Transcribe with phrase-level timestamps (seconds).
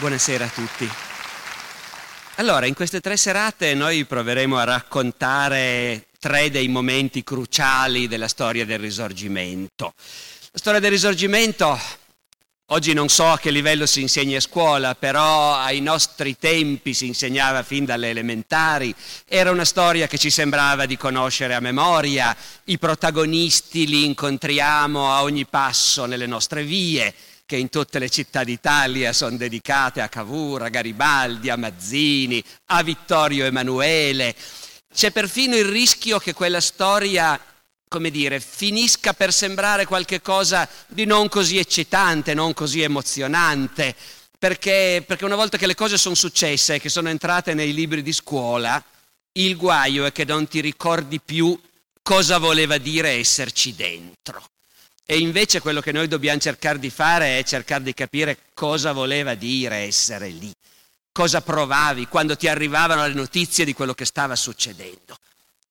[0.00, 0.90] Buonasera a tutti.
[2.36, 8.64] Allora, in queste tre serate noi proveremo a raccontare tre dei momenti cruciali della storia
[8.64, 9.92] del risorgimento.
[10.52, 11.78] La storia del risorgimento,
[12.68, 17.06] oggi non so a che livello si insegna a scuola, però ai nostri tempi si
[17.06, 18.94] insegnava fin dalle elementari,
[19.28, 25.24] era una storia che ci sembrava di conoscere a memoria, i protagonisti li incontriamo a
[25.24, 27.14] ogni passo nelle nostre vie
[27.50, 32.80] che in tutte le città d'Italia sono dedicate a Cavour, a Garibaldi, a Mazzini, a
[32.84, 34.36] Vittorio Emanuele.
[34.94, 37.40] C'è perfino il rischio che quella storia,
[37.88, 43.96] come dire, finisca per sembrare qualcosa di non così eccitante, non così emozionante,
[44.38, 48.02] perché, perché una volta che le cose sono successe e che sono entrate nei libri
[48.02, 48.80] di scuola,
[49.32, 51.60] il guaio è che non ti ricordi più
[52.00, 54.49] cosa voleva dire esserci dentro.
[55.06, 59.34] E invece quello che noi dobbiamo cercare di fare è cercare di capire cosa voleva
[59.34, 60.52] dire essere lì,
[61.12, 65.16] cosa provavi quando ti arrivavano le notizie di quello che stava succedendo.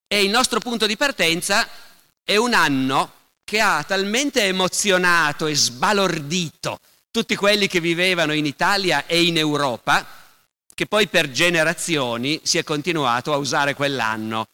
[0.06, 1.66] E il nostro punto di partenza
[2.22, 3.12] è un anno
[3.44, 6.78] che ha talmente emozionato e sbalordito
[7.10, 10.06] tutti quelli che vivevano in Italia e in Europa,
[10.74, 14.46] che poi per generazioni si è continuato a usare quell'anno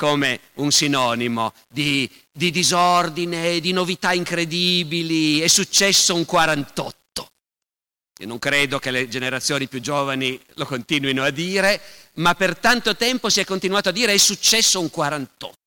[0.00, 7.28] come un sinonimo di, di disordine, di novità incredibili, è successo un 48.
[8.20, 11.78] Io non credo che le generazioni più giovani lo continuino a dire,
[12.14, 15.58] ma per tanto tempo si è continuato a dire è successo un 48.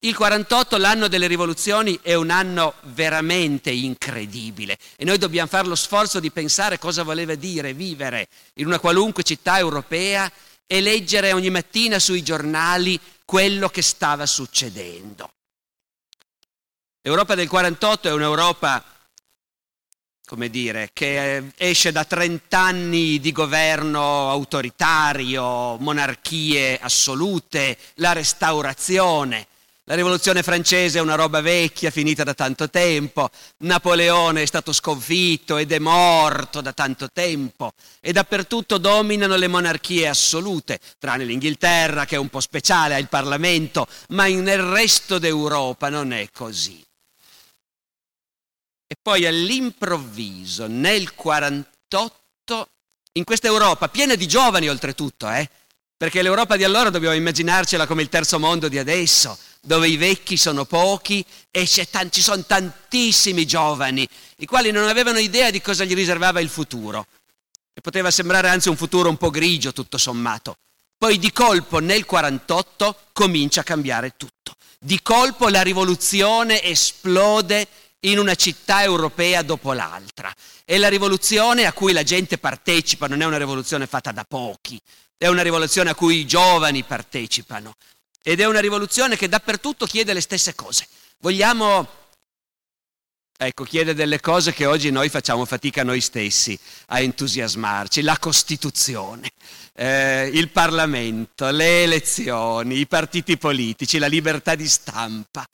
[0.00, 5.74] Il 48, l'anno delle rivoluzioni, è un anno veramente incredibile e noi dobbiamo fare lo
[5.74, 10.30] sforzo di pensare cosa voleva dire vivere in una qualunque città europea
[10.66, 15.32] e leggere ogni mattina sui giornali quello che stava succedendo.
[17.02, 18.82] L'Europa del 48 è un'Europa,
[20.24, 29.48] come dire, che esce da 30 anni di governo autoritario, monarchie assolute, la restaurazione,
[29.86, 33.28] la rivoluzione francese è una roba vecchia, finita da tanto tempo.
[33.58, 37.72] Napoleone è stato sconfitto ed è morto da tanto tempo.
[38.00, 43.08] E dappertutto dominano le monarchie assolute, tranne l'Inghilterra che è un po' speciale, ha il
[43.08, 46.82] Parlamento, ma nel resto d'Europa non è così.
[48.86, 52.68] E poi all'improvviso, nel 48,
[53.12, 55.46] in questa Europa, piena di giovani oltretutto, eh?
[55.96, 60.36] perché l'Europa di allora dobbiamo immaginarcela come il terzo mondo di adesso, dove i vecchi
[60.36, 65.94] sono pochi e ci sono tantissimi giovani, i quali non avevano idea di cosa gli
[65.94, 67.06] riservava il futuro.
[67.72, 70.58] E poteva sembrare anzi un futuro un po' grigio, tutto sommato.
[70.96, 74.54] Poi di colpo nel 48 comincia a cambiare tutto.
[74.78, 77.66] Di colpo la rivoluzione esplode
[78.00, 80.32] in una città europea dopo l'altra.
[80.64, 84.80] E la rivoluzione a cui la gente partecipa non è una rivoluzione fatta da pochi,
[85.16, 87.74] è una rivoluzione a cui i giovani partecipano.
[88.26, 90.88] Ed è una rivoluzione che dappertutto chiede le stesse cose.
[91.18, 91.86] Vogliamo,
[93.36, 98.00] ecco, chiede delle cose che oggi noi facciamo fatica noi stessi a entusiasmarci.
[98.00, 99.30] La Costituzione,
[99.74, 105.44] eh, il Parlamento, le elezioni, i partiti politici, la libertà di stampa.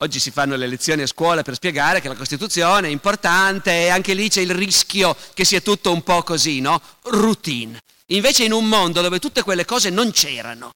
[0.00, 3.88] Oggi si fanno le lezioni a scuola per spiegare che la Costituzione è importante e
[3.88, 6.80] anche lì c'è il rischio che sia tutto un po' così, no?
[7.06, 7.80] Routine.
[8.10, 10.70] Invece in un mondo dove tutte quelle cose non c'erano,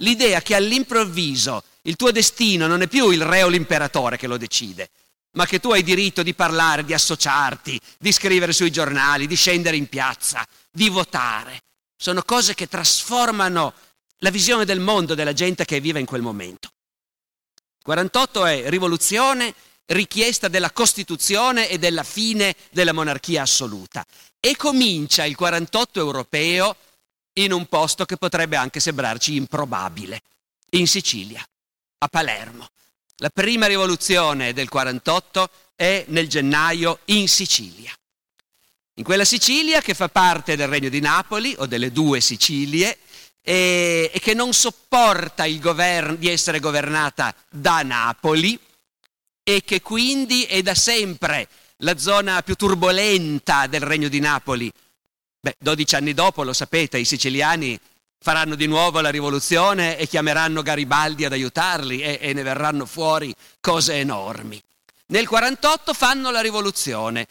[0.00, 4.36] l'idea che all'improvviso il tuo destino non è più il re o l'imperatore che lo
[4.36, 4.90] decide,
[5.32, 9.76] ma che tu hai diritto di parlare, di associarti, di scrivere sui giornali, di scendere
[9.76, 11.62] in piazza, di votare.
[11.96, 13.72] Sono cose che trasformano
[14.18, 16.70] la visione del mondo della gente che vive in quel momento.
[17.82, 19.54] 48 è rivoluzione,
[19.86, 24.04] richiesta della Costituzione e della fine della monarchia assoluta.
[24.38, 26.76] E comincia il 48 europeo
[27.34, 30.22] in un posto che potrebbe anche sembrarci improbabile,
[30.70, 31.44] in Sicilia,
[31.98, 32.68] a Palermo.
[33.16, 37.92] La prima rivoluzione del 48 è nel gennaio in Sicilia.
[38.94, 42.98] In quella Sicilia che fa parte del regno di Napoli o delle due Sicilie
[43.42, 48.58] e, e che non sopporta govern- di essere governata da Napoli
[49.42, 51.48] e che quindi è da sempre
[51.78, 54.70] la zona più turbolenta del regno di Napoli.
[55.40, 57.78] Beh, 12 anni dopo, lo sapete, i siciliani
[58.22, 63.34] faranno di nuovo la rivoluzione e chiameranno Garibaldi ad aiutarli e, e ne verranno fuori
[63.60, 64.62] cose enormi.
[65.06, 67.26] Nel 48 fanno la rivoluzione.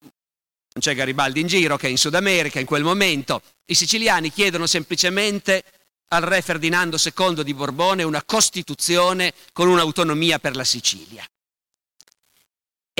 [0.00, 3.42] Non c'è Garibaldi in giro che è in Sud America in quel momento.
[3.66, 5.62] I siciliani chiedono semplicemente
[6.08, 11.24] al re Ferdinando II di Borbone una costituzione con un'autonomia per la Sicilia.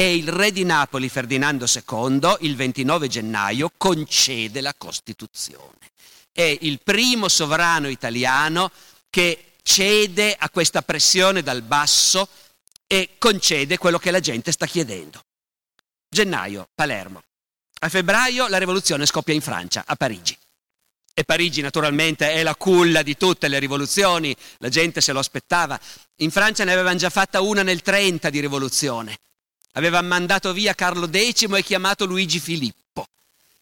[0.00, 5.90] E il re di Napoli Ferdinando II il 29 gennaio concede la Costituzione.
[6.32, 8.70] È il primo sovrano italiano
[9.10, 12.26] che cede a questa pressione dal basso
[12.86, 15.22] e concede quello che la gente sta chiedendo.
[16.08, 17.22] Gennaio, Palermo.
[17.80, 20.34] A febbraio la rivoluzione scoppia in Francia, a Parigi.
[21.12, 25.78] E Parigi naturalmente è la culla di tutte le rivoluzioni, la gente se lo aspettava.
[26.22, 29.18] In Francia ne avevano già fatta una nel 30 di rivoluzione.
[29.72, 33.06] Avevano mandato via Carlo X e chiamato Luigi Filippo.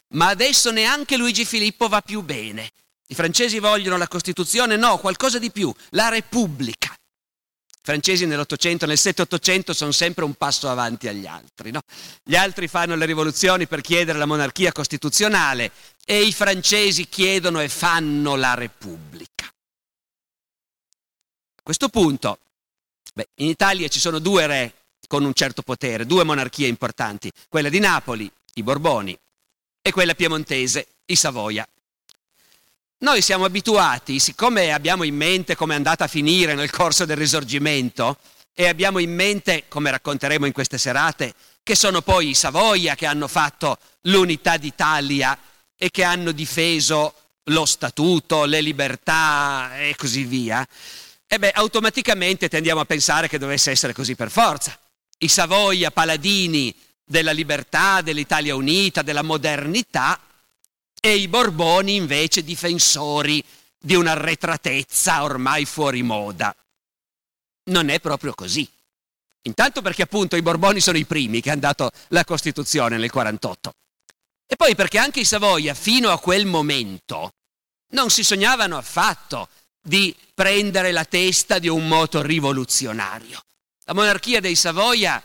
[0.09, 2.71] Ma adesso neanche Luigi Filippo va più bene.
[3.07, 4.75] I francesi vogliono la Costituzione?
[4.75, 6.91] No, qualcosa di più, la Repubblica.
[6.91, 11.71] I francesi nell'Ottocento, nel 7-800 sono sempre un passo avanti agli altri.
[11.71, 11.81] No?
[12.23, 15.71] Gli altri fanno le rivoluzioni per chiedere la monarchia costituzionale
[16.05, 19.45] e i francesi chiedono e fanno la Repubblica.
[21.55, 22.39] A questo punto,
[23.13, 24.73] beh, in Italia ci sono due re
[25.07, 29.17] con un certo potere, due monarchie importanti, quella di Napoli, i Borboni,
[29.81, 31.67] e quella piemontese, i Savoia.
[32.99, 37.17] Noi siamo abituati, siccome abbiamo in mente come è andata a finire nel corso del
[37.17, 38.17] risorgimento
[38.53, 43.05] e abbiamo in mente, come racconteremo in queste serate, che sono poi i Savoia che
[43.05, 45.37] hanno fatto l'unità d'Italia
[45.77, 47.13] e che hanno difeso
[47.45, 50.67] lo statuto, le libertà e così via,
[51.31, 54.78] e beh, automaticamente tendiamo a pensare che dovesse essere così per forza.
[55.21, 56.73] I Savoia paladini
[57.03, 60.19] della libertà, dell'Italia unita, della modernità,
[61.01, 63.43] e i Borboni invece difensori
[63.77, 66.55] di un'arretratezza ormai fuori moda.
[67.65, 68.69] Non è proprio così.
[69.43, 73.73] Intanto perché appunto i Borboni sono i primi che hanno dato la Costituzione nel 48.
[74.45, 77.33] E poi perché anche i Savoia fino a quel momento
[77.91, 79.49] non si sognavano affatto
[79.81, 83.41] di prendere la testa di un moto rivoluzionario.
[83.89, 85.19] La monarchia dei Savoia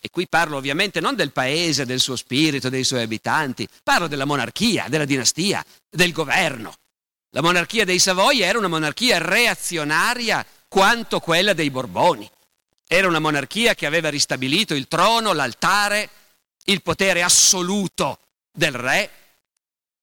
[0.00, 4.24] e qui parlo ovviamente non del paese, del suo spirito, dei suoi abitanti, parlo della
[4.24, 6.72] monarchia, della dinastia, del governo.
[7.30, 12.30] La monarchia dei Savoia era una monarchia reazionaria quanto quella dei Borboni.
[12.86, 16.08] Era una monarchia che aveva ristabilito il trono, l'altare,
[16.66, 18.20] il potere assoluto
[18.52, 19.10] del re,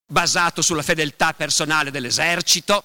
[0.05, 2.83] basato sulla fedeltà personale dell'esercito.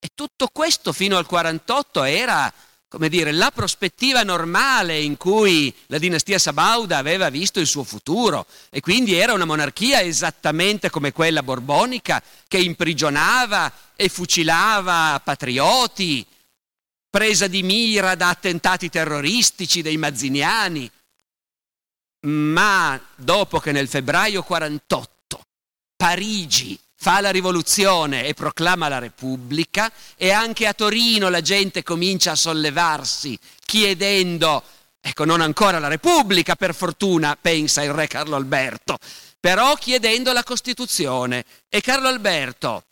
[0.00, 2.52] E tutto questo fino al 48 era
[2.88, 8.46] come dire, la prospettiva normale in cui la dinastia Sabauda aveva visto il suo futuro
[8.70, 16.26] e quindi era una monarchia esattamente come quella borbonica che imprigionava e fucilava patrioti,
[17.10, 20.90] presa di mira da attentati terroristici dei mazziniani.
[22.20, 25.40] Ma dopo che nel febbraio 48
[25.94, 32.32] Parigi fa la rivoluzione e proclama la Repubblica e anche a Torino la gente comincia
[32.32, 34.64] a sollevarsi chiedendo,
[35.00, 38.98] ecco non ancora la Repubblica per fortuna, pensa il re Carlo Alberto,
[39.38, 41.44] però chiedendo la Costituzione.
[41.68, 42.82] E Carlo Alberto,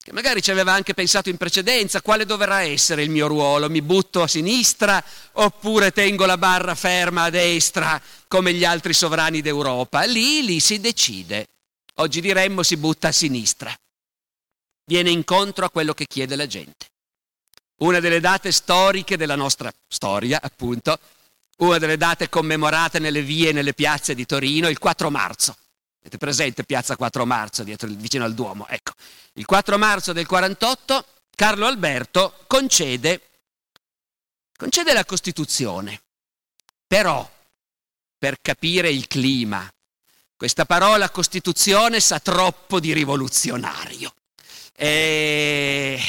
[0.00, 3.68] che magari ci aveva anche pensato in precedenza, quale dovrà essere il mio ruolo?
[3.68, 9.40] Mi butto a sinistra oppure tengo la barra ferma a destra come gli altri sovrani
[9.40, 10.04] d'Europa?
[10.04, 11.48] Lì, lì si decide
[12.00, 13.74] oggi diremmo si butta a sinistra,
[14.84, 16.88] viene incontro a quello che chiede la gente.
[17.80, 20.98] Una delle date storiche della nostra storia, appunto,
[21.58, 25.56] una delle date commemorate nelle vie e nelle piazze di Torino, il 4 marzo.
[26.00, 28.66] Avete presente Piazza 4 marzo, dietro, vicino al Duomo?
[28.68, 28.92] Ecco,
[29.34, 31.04] il 4 marzo del 48
[31.34, 33.20] Carlo Alberto concede,
[34.56, 36.00] concede la Costituzione,
[36.86, 37.30] però
[38.16, 39.70] per capire il clima
[40.40, 44.14] questa parola Costituzione sa troppo di rivoluzionario.
[44.74, 46.02] E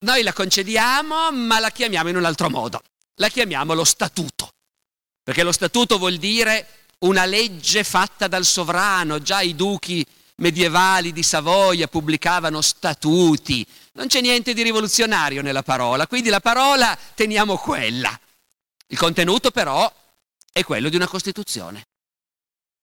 [0.00, 2.82] noi la concediamo, ma la chiamiamo in un altro modo.
[3.14, 4.50] La chiamiamo lo statuto,
[5.22, 10.04] perché lo statuto vuol dire una legge fatta dal sovrano, già i duchi
[10.36, 16.94] medievali di Savoia pubblicavano statuti, non c'è niente di rivoluzionario nella parola, quindi la parola
[17.14, 18.20] teniamo quella.
[18.88, 19.90] Il contenuto però
[20.52, 21.87] è quello di una Costituzione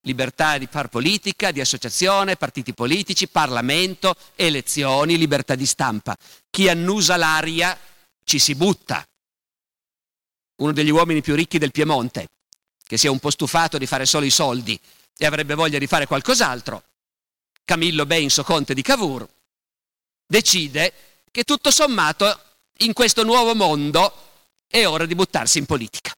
[0.06, 6.16] libertà di far politica, di associazione, partiti politici, Parlamento, elezioni, libertà di stampa.
[6.50, 7.78] Chi annusa l'aria
[8.24, 9.06] ci si butta.
[10.58, 12.28] Uno degli uomini più ricchi del Piemonte,
[12.84, 14.80] che si è un po' stufato di fare solo i soldi
[15.18, 16.84] e avrebbe voglia di fare qualcos'altro,
[17.64, 19.28] Camillo Benso, conte di Cavour,
[20.26, 20.94] decide
[21.32, 22.40] che tutto sommato
[22.80, 24.14] in questo nuovo mondo
[24.68, 26.14] è ora di buttarsi in politica.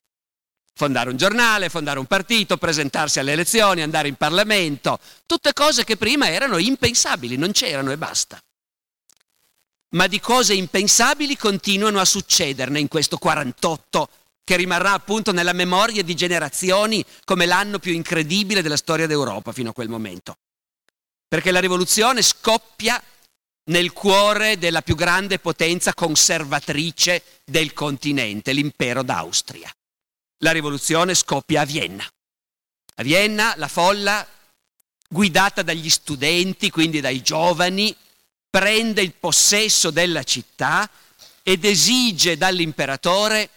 [0.77, 5.98] Fondare un giornale, fondare un partito, presentarsi alle elezioni, andare in Parlamento, tutte cose che
[5.98, 8.39] prima erano impensabili, non c'erano e basta.
[9.96, 14.07] Ma di cose impensabili continuano a succederne in questo 48
[14.43, 19.72] che rimarrà appunto nella memoria di generazioni come l'anno più incredibile della storia d'Europa fino
[19.72, 20.38] a quel momento.
[21.27, 23.01] Perché la rivoluzione scoppia
[23.72, 29.74] nel cuore della più grande potenza conservatrice del continente, l'impero d'Austria.
[30.39, 32.06] La rivoluzione scoppia a Vienna.
[32.96, 34.25] A Vienna la folla,
[35.10, 37.96] guidata dagli studenti, quindi dai giovani,
[38.50, 40.89] prende il possesso della città
[41.44, 43.50] ed esige dall'imperatore,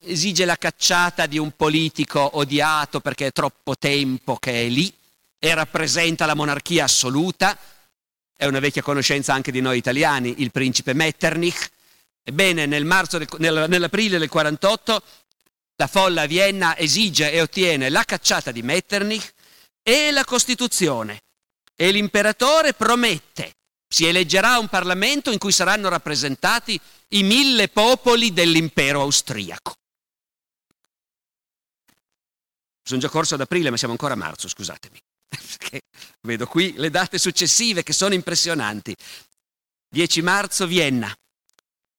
[0.00, 4.92] esige la cacciata di un politico odiato perché è troppo tempo che è lì
[5.38, 7.58] e rappresenta la monarchia assoluta,
[8.36, 11.70] è una vecchia conoscenza anche di noi italiani, il principe Metternich.
[12.24, 15.02] Ebbene, nel del, nel, nell'aprile del 48
[15.82, 19.34] la folla a Vienna esige e ottiene la cacciata di Metternich
[19.82, 21.22] e la Costituzione.
[21.74, 23.56] E l'imperatore promette,
[23.88, 29.74] si eleggerà un Parlamento in cui saranno rappresentati i mille popoli dell'impero austriaco.
[32.84, 35.00] Sono già corso ad aprile, ma siamo ancora a marzo, scusatemi.
[35.28, 35.80] Perché
[36.20, 38.94] vedo qui le date successive che sono impressionanti.
[39.88, 41.12] 10 marzo Vienna,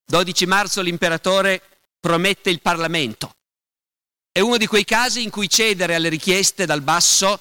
[0.05, 1.61] 12 marzo l'imperatore
[1.99, 3.33] promette il Parlamento.
[4.35, 7.39] È uno di quei casi in cui cedere alle richieste dal basso,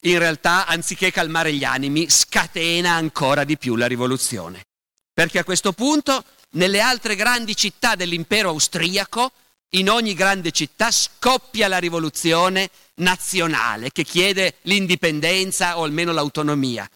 [0.00, 4.66] in realtà, anziché calmare gli animi, scatena ancora di più la rivoluzione.
[5.14, 9.32] Perché a questo punto, nelle altre grandi città dell'impero austriaco,
[9.70, 16.86] in ogni grande città scoppia la rivoluzione nazionale che chiede l'indipendenza o almeno l'autonomia.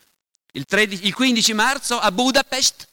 [0.53, 2.87] Il, 13, il 15 marzo a Budapest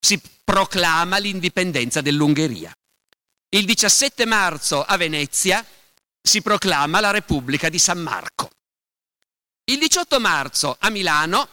[0.00, 2.76] si proclama l'indipendenza dell'Ungheria.
[3.50, 5.64] Il 17 marzo a Venezia
[6.26, 8.50] si proclama la Repubblica di San Marco.
[9.64, 11.48] Il 18 marzo a Milano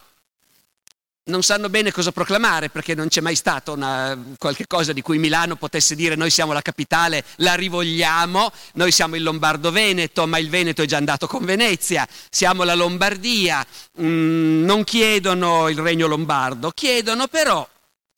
[1.26, 5.20] non sanno bene cosa proclamare perché non c'è mai stata una, qualche cosa di cui
[5.20, 10.50] Milano potesse dire noi siamo la capitale, la rivogliamo, noi siamo il Lombardo-Veneto, ma il
[10.50, 13.66] Veneto è già andato con Venezia, siamo la Lombardia,
[14.02, 17.68] mm, non chiedono il regno lombardo, chiedono però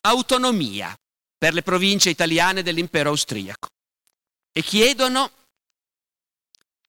[0.01, 0.97] autonomia
[1.37, 3.67] per le province italiane dell'impero austriaco
[4.53, 5.31] e chiedono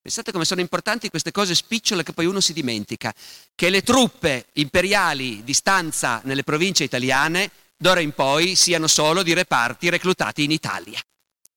[0.07, 3.13] Pensate come sono importanti queste cose spicciole che poi uno si dimentica,
[3.57, 9.35] che le truppe imperiali di stanza nelle province italiane d'ora in poi siano solo di
[9.35, 11.01] reparti reclutati in Italia.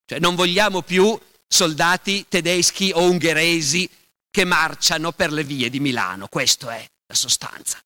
[0.03, 1.15] Cioè non vogliamo più
[1.47, 3.87] soldati tedeschi o ungheresi
[4.31, 7.77] che marciano per le vie di Milano, questa è la sostanza.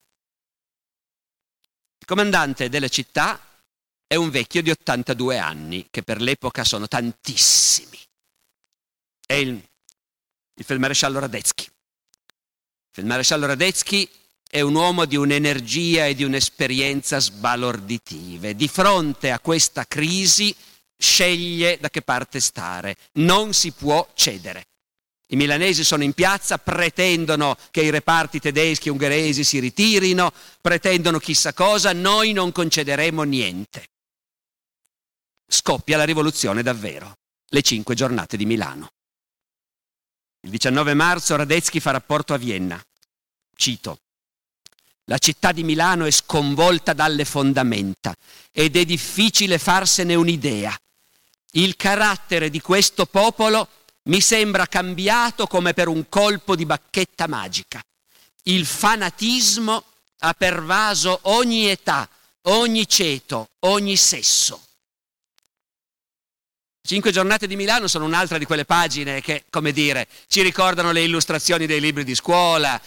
[1.99, 3.37] Il comandante della città
[4.07, 7.99] è un vecchio di 82 anni, che per l'epoca sono tantissimi.
[9.25, 9.61] È il
[10.63, 11.63] feldmaresciallo Radetzky.
[11.63, 14.09] Il feldmaresciallo Radetzky
[14.47, 18.55] è un uomo di un'energia e di un'esperienza sbalorditive.
[18.55, 20.55] Di fronte a questa crisi
[20.95, 22.95] sceglie da che parte stare.
[23.13, 24.67] Non si può cedere.
[25.27, 31.17] I milanesi sono in piazza, pretendono che i reparti tedeschi e ungheresi si ritirino, pretendono
[31.17, 33.87] chissà cosa, noi non concederemo niente.
[35.47, 37.17] Scoppia la rivoluzione davvero,
[37.49, 38.91] le cinque giornate di Milano.
[40.45, 42.81] Il 19 marzo Radetzky fa rapporto a Vienna.
[43.55, 43.99] Cito.
[45.05, 48.13] La città di Milano è sconvolta dalle fondamenta
[48.51, 50.77] ed è difficile farsene un'idea.
[51.51, 53.69] Il carattere di questo popolo
[54.03, 57.81] mi sembra cambiato come per un colpo di bacchetta magica.
[58.43, 59.81] Il fanatismo
[60.19, 62.09] ha pervaso ogni età,
[62.43, 64.61] ogni ceto, ogni sesso.
[66.85, 71.01] Cinque giornate di Milano sono un'altra di quelle pagine che, come dire, ci ricordano le
[71.01, 72.79] illustrazioni dei libri di scuola.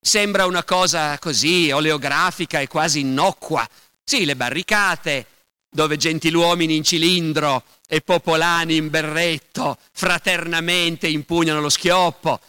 [0.00, 3.64] Sembra una cosa così, oleografica e quasi innocua.
[4.02, 5.26] Sì, le barricate,
[5.70, 12.40] dove gentiluomini in cilindro e popolani in berretto fraternamente impugnano lo schioppo.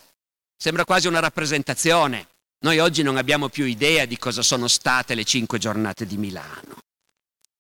[0.58, 2.30] Sembra quasi una rappresentazione.
[2.62, 6.85] Noi oggi non abbiamo più idea di cosa sono state le cinque giornate di Milano.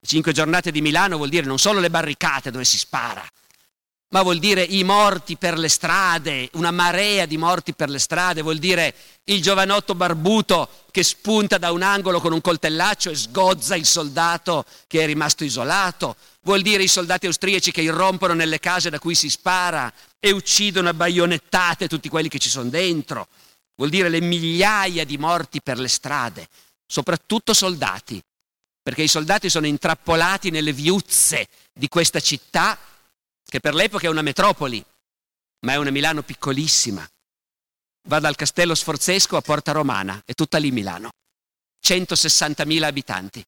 [0.05, 3.27] Cinque giornate di Milano vuol dire non solo le barricate dove si spara,
[4.09, 8.41] ma vuol dire i morti per le strade, una marea di morti per le strade,
[8.41, 8.93] vuol dire
[9.25, 14.63] il giovanotto barbuto che spunta da un angolo con un coltellaccio e sgozza il soldato
[14.87, 19.15] che è rimasto isolato, vuol dire i soldati austriaci che irrompono nelle case da cui
[19.15, 23.27] si spara e uccidono a baionettate tutti quelli che ci sono dentro,
[23.75, 26.47] vuol dire le migliaia di morti per le strade,
[26.85, 28.23] soprattutto soldati,
[28.85, 32.77] perché i soldati sono intrappolati nelle viuzze di questa città
[33.43, 34.85] che per l'epoca è una metropoli,
[35.61, 37.03] ma è una Milano piccolissima.
[38.09, 41.09] Va dal castello sforzesco a Porta Romana, è tutta lì Milano.
[41.83, 43.43] 160.000 abitanti.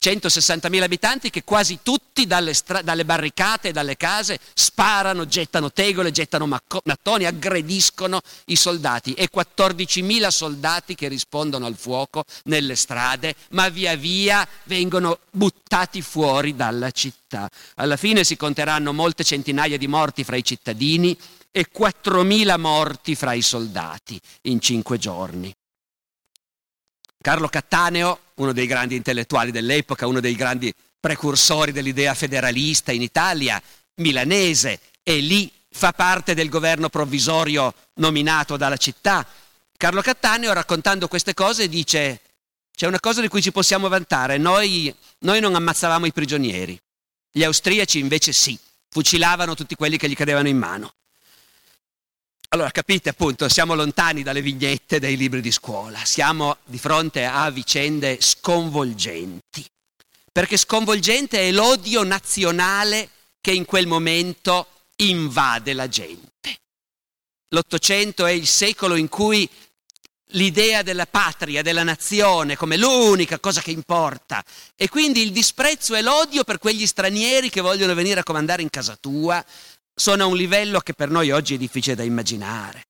[0.00, 6.12] 160.000 abitanti che quasi tutti dalle, stra- dalle, barricate e dalle case sparano, gettano tegole,
[6.12, 13.34] gettano macco- mattoni, aggrediscono i soldati e 14.000 soldati che rispondono al fuoco nelle strade,
[13.50, 17.48] ma via via vengono buttati fuori dalla città.
[17.76, 21.16] Alla fine si conteranno molte centinaia di morti fra i cittadini
[21.50, 25.52] e 4.000 morti fra i soldati in cinque giorni.
[27.20, 33.60] Carlo Cattaneo, uno dei grandi intellettuali dell'epoca, uno dei grandi precursori dell'idea federalista in Italia,
[33.96, 39.26] milanese, e lì fa parte del governo provvisorio nominato dalla città.
[39.76, 42.20] Carlo Cattaneo, raccontando queste cose, dice
[42.78, 46.80] c'è una cosa di cui ci possiamo vantare, noi, noi non ammazzavamo i prigionieri,
[47.30, 48.56] gli austriaci invece sì,
[48.88, 50.92] fucilavano tutti quelli che gli cadevano in mano.
[52.50, 57.50] Allora capite appunto, siamo lontani dalle vignette dei libri di scuola, siamo di fronte a
[57.50, 59.62] vicende sconvolgenti,
[60.32, 63.10] perché sconvolgente è l'odio nazionale
[63.42, 66.58] che in quel momento invade la gente.
[67.48, 69.46] L'Ottocento è il secolo in cui
[70.32, 74.42] l'idea della patria, della nazione come l'unica cosa che importa.
[74.74, 78.70] E quindi il disprezzo e l'odio per quegli stranieri che vogliono venire a comandare in
[78.70, 79.44] casa tua,
[79.98, 82.86] sono a un livello che per noi oggi è difficile da immaginare.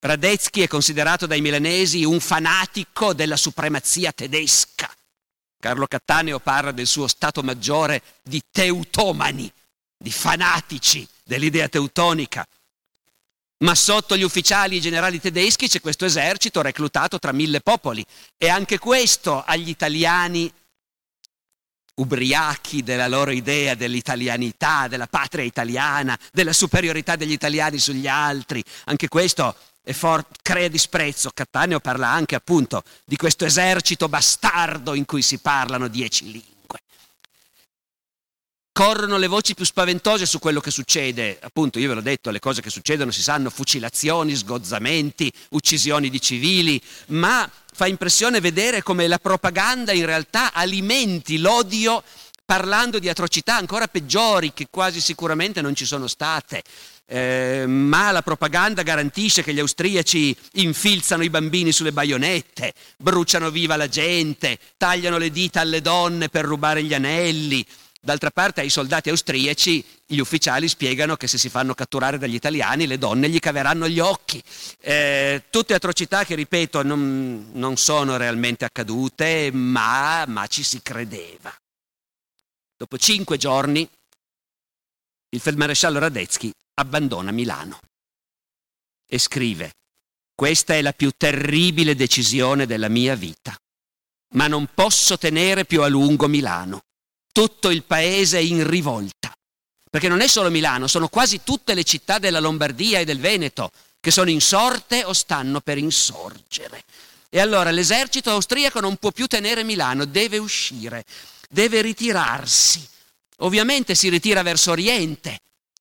[0.00, 4.90] Radetzky è considerato dai milanesi un fanatico della supremazia tedesca.
[5.60, 9.52] Carlo Cattaneo parla del suo stato maggiore di teutomani,
[9.96, 12.44] di fanatici dell'idea teutonica.
[13.58, 18.04] Ma sotto gli ufficiali e i generali tedeschi c'è questo esercito reclutato tra mille popoli
[18.36, 20.52] e anche questo agli italiani
[21.94, 28.62] ubriachi della loro idea dell'italianità, della patria italiana, della superiorità degli italiani sugli altri.
[28.84, 29.54] Anche questo
[29.92, 31.30] for- crea disprezzo.
[31.34, 36.51] Cattaneo parla anche appunto di questo esercito bastardo in cui si parlano dieci lingue.
[38.72, 42.38] Corrono le voci più spaventose su quello che succede, appunto io ve l'ho detto, le
[42.38, 49.06] cose che succedono si sanno, fucilazioni, sgozzamenti, uccisioni di civili, ma fa impressione vedere come
[49.08, 52.02] la propaganda in realtà alimenti l'odio
[52.46, 56.62] parlando di atrocità ancora peggiori che quasi sicuramente non ci sono state.
[57.04, 63.76] Eh, ma la propaganda garantisce che gli austriaci infilzano i bambini sulle baionette, bruciano viva
[63.76, 67.66] la gente, tagliano le dita alle donne per rubare gli anelli,
[68.04, 72.88] D'altra parte ai soldati austriaci gli ufficiali spiegano che se si fanno catturare dagli italiani
[72.88, 74.42] le donne gli caveranno gli occhi.
[74.80, 81.54] Eh, tutte atrocità che, ripeto, non, non sono realmente accadute, ma, ma ci si credeva.
[82.76, 83.88] Dopo cinque giorni
[85.28, 87.78] il feldmaresciallo Radetzky abbandona Milano
[89.06, 89.74] e scrive
[90.34, 93.56] questa è la più terribile decisione della mia vita,
[94.34, 96.80] ma non posso tenere più a lungo Milano
[97.32, 99.32] tutto il paese in rivolta.
[99.90, 103.70] Perché non è solo Milano, sono quasi tutte le città della Lombardia e del Veneto
[104.00, 106.84] che sono insorte o stanno per insorgere.
[107.28, 111.04] E allora l'esercito austriaco non può più tenere Milano, deve uscire,
[111.48, 112.86] deve ritirarsi.
[113.38, 115.40] Ovviamente si ritira verso Oriente,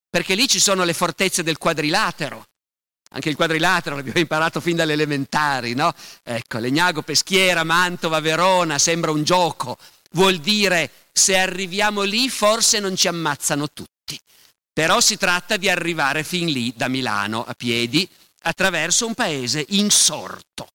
[0.09, 2.45] perché lì ci sono le fortezze del quadrilatero.
[3.13, 5.93] Anche il quadrilatero l'abbiamo imparato fin dalle elementari, no?
[6.23, 9.77] Ecco, Legnago, Peschiera, Mantova, Verona, sembra un gioco.
[10.11, 14.19] Vuol dire se arriviamo lì forse non ci ammazzano tutti,
[14.73, 18.07] però si tratta di arrivare fin lì da Milano a piedi
[18.43, 20.67] attraverso un paese insorto.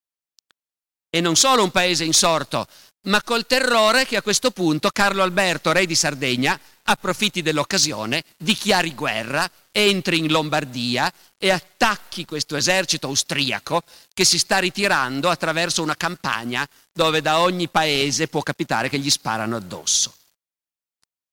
[1.08, 2.66] E non solo un paese insorto,
[3.06, 8.94] ma col terrore che a questo punto Carlo Alberto, re di Sardegna, approfitti dell'occasione, dichiari
[8.94, 15.96] guerra, entri in Lombardia e attacchi questo esercito austriaco che si sta ritirando attraverso una
[15.96, 20.14] campagna dove da ogni paese può capitare che gli sparano addosso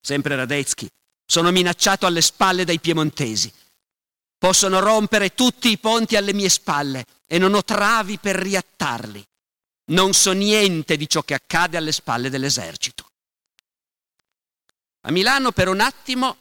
[0.04, 0.88] sempre Radetzky,
[1.26, 3.52] sono minacciato alle spalle dai piemontesi.
[4.38, 9.26] Possono rompere tutti i ponti alle mie spalle e non ho travi per riattarli.
[9.86, 13.08] Non so niente di ciò che accade alle spalle dell'esercito.
[15.06, 16.38] A Milano per un attimo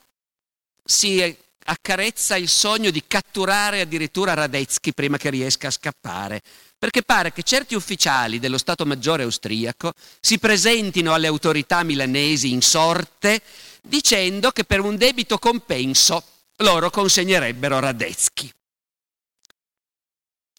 [0.84, 6.42] si accarezza il sogno di catturare addirittura Radetzky prima che riesca a scappare,
[6.82, 12.60] perché pare che certi ufficiali dello Stato Maggiore austriaco si presentino alle autorità milanesi in
[12.60, 13.40] sorte
[13.82, 16.24] dicendo che per un debito compenso
[16.56, 18.50] loro consegnerebbero Radetzky.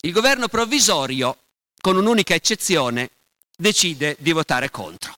[0.04, 1.40] Il governo provvisorio,
[1.82, 3.10] con un'unica eccezione,
[3.58, 5.18] decide di votare contro.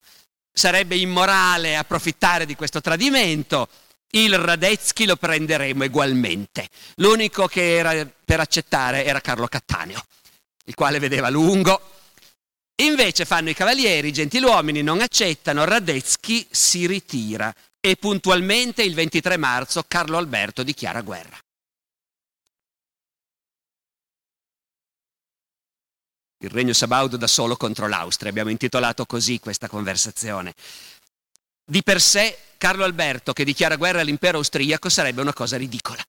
[0.51, 3.69] Sarebbe immorale approfittare di questo tradimento,
[4.13, 6.67] il Radetzky lo prenderemo ugualmente.
[6.95, 10.03] L'unico che era per accettare era Carlo Cattaneo,
[10.65, 11.93] il quale vedeva lungo.
[12.81, 19.37] Invece fanno i cavalieri, i gentiluomini non accettano, Radetzky si ritira e puntualmente il 23
[19.37, 21.39] marzo Carlo Alberto dichiara guerra.
[26.39, 30.53] Il regno sabaudo da solo contro l'Austria, abbiamo intitolato così questa conversazione.
[31.63, 36.03] Di per sé Carlo Alberto che dichiara guerra all'impero austriaco sarebbe una cosa ridicola.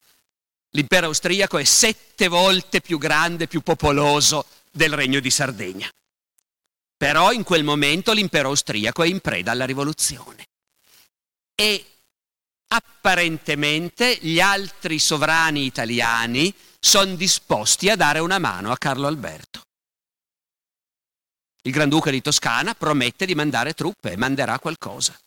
[0.76, 5.88] L'impero austriaco è sette volte più grande, più popoloso del regno di Sardegna.
[6.98, 10.44] Però in quel momento l'impero austriaco è in preda alla rivoluzione.
[11.54, 11.86] E
[12.68, 19.62] apparentemente gli altri sovrani italiani sono disposti a dare una mano a Carlo Alberto.
[21.62, 25.18] Il Granduca di Toscana promette di mandare truppe e manderà qualcosa.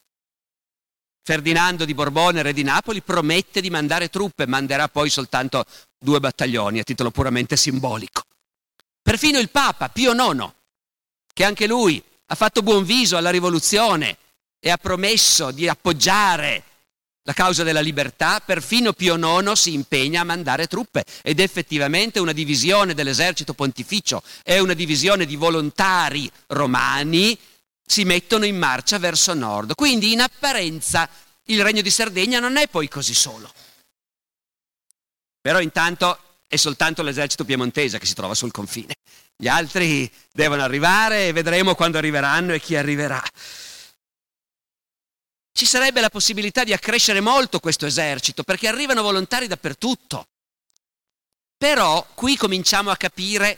[1.23, 5.65] Ferdinando di Borbone, re di Napoli, promette di mandare truppe, manderà poi soltanto
[5.97, 8.23] due battaglioni a titolo puramente simbolico.
[9.01, 10.51] Perfino il Papa Pio IX,
[11.33, 14.17] che anche lui ha fatto buon viso alla rivoluzione
[14.59, 16.63] e ha promesso di appoggiare
[17.23, 22.31] la causa della libertà, perfino Pio IX si impegna a mandare truppe ed effettivamente una
[22.31, 27.37] divisione dell'esercito pontificio e una divisione di volontari romani
[27.91, 29.73] si mettono in marcia verso nord.
[29.73, 31.09] Quindi in apparenza
[31.45, 33.51] il regno di Sardegna non è poi così solo.
[35.41, 38.93] Però intanto è soltanto l'esercito piemontese che si trova sul confine.
[39.35, 43.23] Gli altri devono arrivare e vedremo quando arriveranno e chi arriverà.
[45.51, 50.27] Ci sarebbe la possibilità di accrescere molto questo esercito perché arrivano volontari dappertutto.
[51.57, 53.57] Però qui cominciamo a capire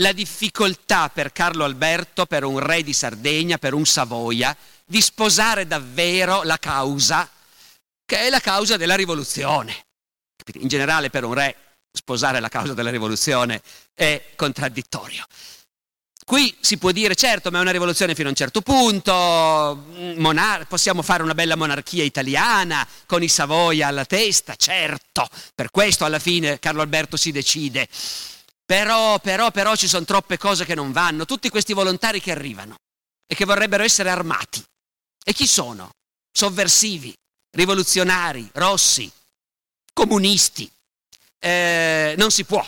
[0.00, 5.66] la difficoltà per Carlo Alberto, per un re di Sardegna, per un Savoia, di sposare
[5.66, 7.30] davvero la causa,
[8.04, 9.86] che è la causa della rivoluzione.
[10.54, 11.56] In generale per un re
[11.92, 13.62] sposare la causa della rivoluzione
[13.94, 15.24] è contraddittorio.
[16.24, 19.84] Qui si può dire, certo, ma è una rivoluzione fino a un certo punto,
[20.16, 26.04] monar- possiamo fare una bella monarchia italiana con i Savoia alla testa, certo, per questo
[26.04, 27.88] alla fine Carlo Alberto si decide.
[28.70, 32.76] Però, però, però ci sono troppe cose che non vanno, tutti questi volontari che arrivano
[33.26, 34.62] e che vorrebbero essere armati.
[35.24, 35.90] E chi sono?
[36.30, 37.12] Sovversivi,
[37.50, 39.10] rivoluzionari, rossi,
[39.92, 40.70] comunisti.
[41.40, 42.64] Eh, non si può.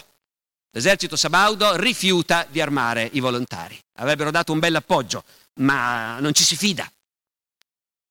[0.73, 3.79] L'esercito sabaudo rifiuta di armare i volontari.
[4.01, 5.23] Avrebbero dato un bel appoggio,
[5.61, 6.91] ma non ci si fida.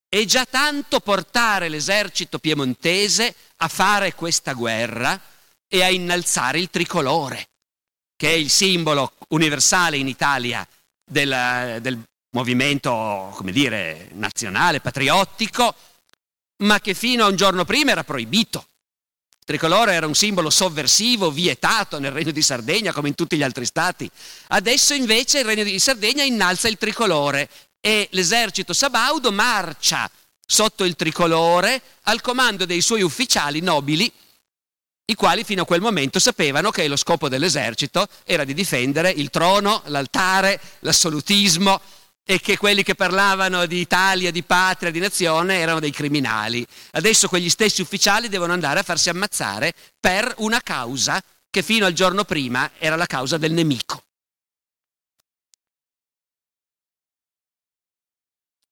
[0.08, 5.20] È già tanto portare l'esercito piemontese a fare questa guerra
[5.68, 7.50] e a innalzare il tricolore
[8.22, 10.68] che è il simbolo universale in Italia
[11.04, 12.00] del, del
[12.34, 15.74] movimento, come dire, nazionale, patriottico,
[16.58, 18.68] ma che fino a un giorno prima era proibito.
[19.40, 23.42] Il tricolore era un simbolo sovversivo, vietato nel Regno di Sardegna come in tutti gli
[23.42, 24.08] altri stati.
[24.50, 30.08] Adesso invece il Regno di Sardegna innalza il tricolore e l'esercito sabaudo marcia
[30.46, 34.14] sotto il tricolore al comando dei suoi ufficiali nobili
[35.12, 39.30] i quali fino a quel momento sapevano che lo scopo dell'esercito era di difendere il
[39.30, 41.80] trono, l'altare, l'assolutismo
[42.24, 46.66] e che quelli che parlavano di Italia, di patria, di nazione erano dei criminali.
[46.92, 51.94] Adesso quegli stessi ufficiali devono andare a farsi ammazzare per una causa che fino al
[51.94, 54.04] giorno prima era la causa del nemico.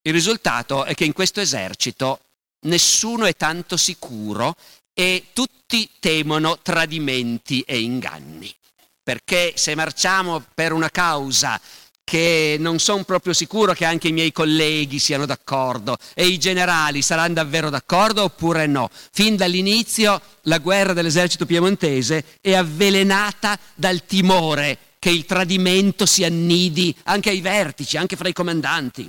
[0.01, 2.21] Il risultato è che in questo esercito
[2.61, 4.55] nessuno è tanto sicuro
[4.99, 8.53] e tutti temono tradimenti e inganni,
[9.01, 11.57] perché se marciamo per una causa
[12.03, 17.01] che non sono proprio sicuro che anche i miei colleghi siano d'accordo e i generali
[17.01, 18.89] saranno davvero d'accordo oppure no.
[19.13, 26.93] Fin dall'inizio la guerra dell'esercito piemontese è avvelenata dal timore che il tradimento si annidi
[27.03, 29.07] anche ai vertici, anche fra i comandanti.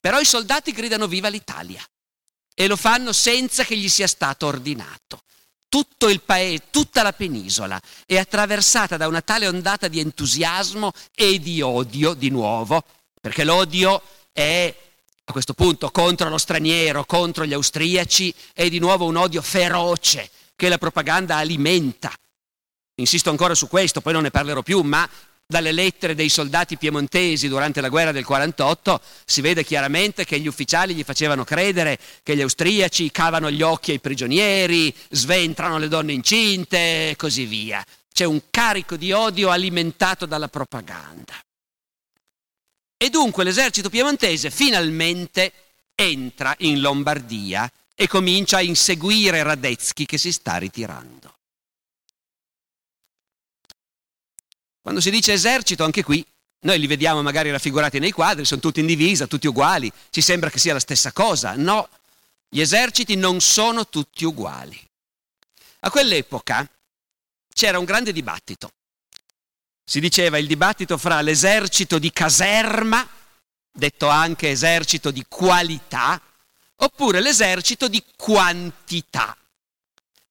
[0.00, 1.86] Però i soldati gridano viva l'Italia
[2.60, 5.22] e lo fanno senza che gli sia stato ordinato.
[5.68, 11.38] Tutto il paese, tutta la penisola è attraversata da una tale ondata di entusiasmo e
[11.38, 12.82] di odio di nuovo,
[13.20, 14.74] perché l'odio è
[15.24, 20.28] a questo punto contro lo straniero, contro gli austriaci, è di nuovo un odio feroce
[20.56, 22.12] che la propaganda alimenta.
[22.96, 25.08] Insisto ancora su questo, poi non ne parlerò più, ma
[25.50, 30.46] dalle lettere dei soldati piemontesi durante la guerra del 48 si vede chiaramente che gli
[30.46, 36.12] ufficiali gli facevano credere che gli austriaci cavano gli occhi ai prigionieri, sventrano le donne
[36.12, 37.82] incinte e così via.
[38.12, 41.32] C'è un carico di odio alimentato dalla propaganda.
[42.98, 45.50] E dunque l'esercito piemontese finalmente
[45.94, 51.37] entra in Lombardia e comincia a inseguire Radetzky che si sta ritirando.
[54.88, 56.24] Quando si dice esercito, anche qui,
[56.60, 60.48] noi li vediamo magari raffigurati nei quadri, sono tutti in divisa, tutti uguali, ci sembra
[60.48, 61.52] che sia la stessa cosa.
[61.56, 61.90] No,
[62.48, 64.82] gli eserciti non sono tutti uguali.
[65.80, 66.66] A quell'epoca
[67.52, 68.70] c'era un grande dibattito.
[69.84, 73.06] Si diceva il dibattito fra l'esercito di caserma,
[73.70, 76.18] detto anche esercito di qualità,
[76.76, 79.36] oppure l'esercito di quantità.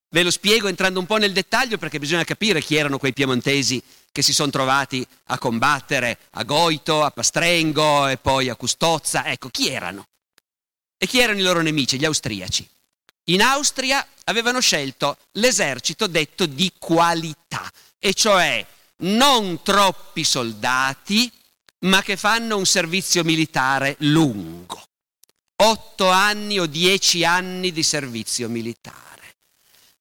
[0.10, 3.82] Ve lo spiego entrando un po' nel dettaglio perché bisogna capire chi erano quei piemontesi
[4.12, 9.26] che si sono trovati a combattere a Goito, a Pastrengo e poi a Custozza.
[9.26, 10.08] Ecco, chi erano?
[10.98, 12.00] E chi erano i loro nemici?
[12.00, 12.68] Gli austriaci.
[13.26, 18.66] In Austria avevano scelto l'esercito detto di qualità, e cioè
[19.00, 21.30] non troppi soldati,
[21.80, 24.82] ma che fanno un servizio militare lungo.
[25.58, 29.17] Otto anni o dieci anni di servizio militare.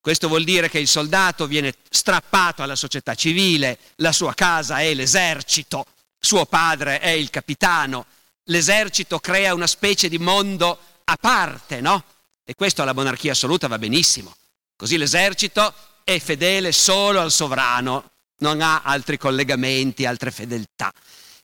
[0.07, 4.95] Questo vuol dire che il soldato viene strappato alla società civile, la sua casa è
[4.95, 5.85] l'esercito,
[6.17, 8.07] suo padre è il capitano,
[8.45, 12.05] l'esercito crea una specie di mondo a parte, no?
[12.45, 14.33] E questo alla monarchia assoluta va benissimo.
[14.77, 20.93] Così l'esercito è fedele solo al sovrano, non ha altri collegamenti, altre fedeltà.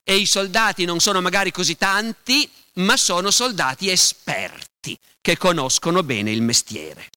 [0.05, 6.31] E i soldati non sono magari così tanti, ma sono soldati esperti che conoscono bene
[6.31, 7.11] il mestiere.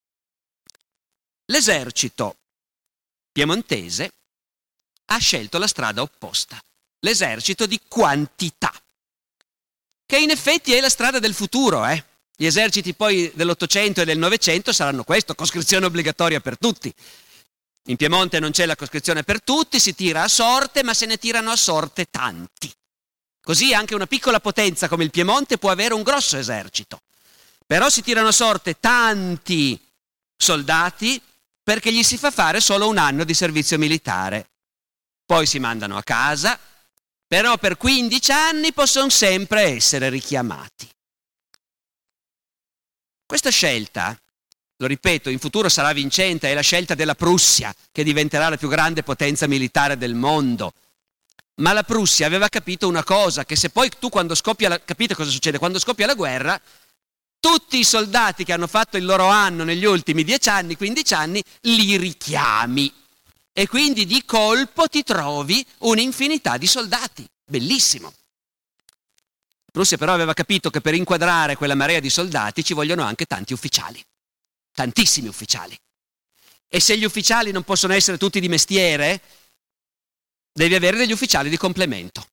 [1.45, 2.37] L'esercito
[3.31, 4.11] piemontese
[5.05, 6.61] ha scelto la strada opposta,
[6.99, 8.73] l'esercito di quantità,
[10.05, 11.85] che in effetti è la strada del futuro.
[11.85, 12.03] Eh?
[12.35, 16.93] Gli eserciti poi dell'Ottocento e del Novecento saranno questo, coscrizione obbligatoria per tutti.
[17.87, 21.17] In Piemonte non c'è la coscrizione per tutti, si tira a sorte, ma se ne
[21.17, 22.73] tirano a sorte tanti.
[23.41, 27.03] Così anche una piccola potenza come il Piemonte può avere un grosso esercito.
[27.67, 29.79] Però si tirano a sorte tanti
[30.35, 31.21] soldati
[31.65, 34.51] perché gli si fa fare solo un anno di servizio militare.
[35.25, 36.59] Poi si mandano a casa,
[37.27, 40.87] però per 15 anni possono sempre essere richiamati.
[43.25, 44.15] Questa scelta,
[44.77, 48.69] lo ripeto, in futuro sarà vincente, è la scelta della Prussia, che diventerà la più
[48.69, 50.71] grande potenza militare del mondo.
[51.61, 54.79] Ma la Prussia aveva capito una cosa, che se poi tu quando scoppia la...
[54.79, 55.57] capite cosa succede?
[55.57, 56.61] Quando scoppia la guerra,
[57.39, 61.43] tutti i soldati che hanno fatto il loro anno negli ultimi 10 anni, 15 anni,
[61.61, 62.93] li richiami.
[63.53, 67.25] E quindi di colpo ti trovi un'infinità di soldati.
[67.45, 68.13] Bellissimo.
[69.71, 73.53] Prussia però aveva capito che per inquadrare quella marea di soldati ci vogliono anche tanti
[73.53, 74.03] ufficiali.
[74.73, 75.77] Tantissimi ufficiali.
[76.67, 79.21] E se gli ufficiali non possono essere tutti di mestiere,
[80.51, 82.25] devi avere degli ufficiali di complemento.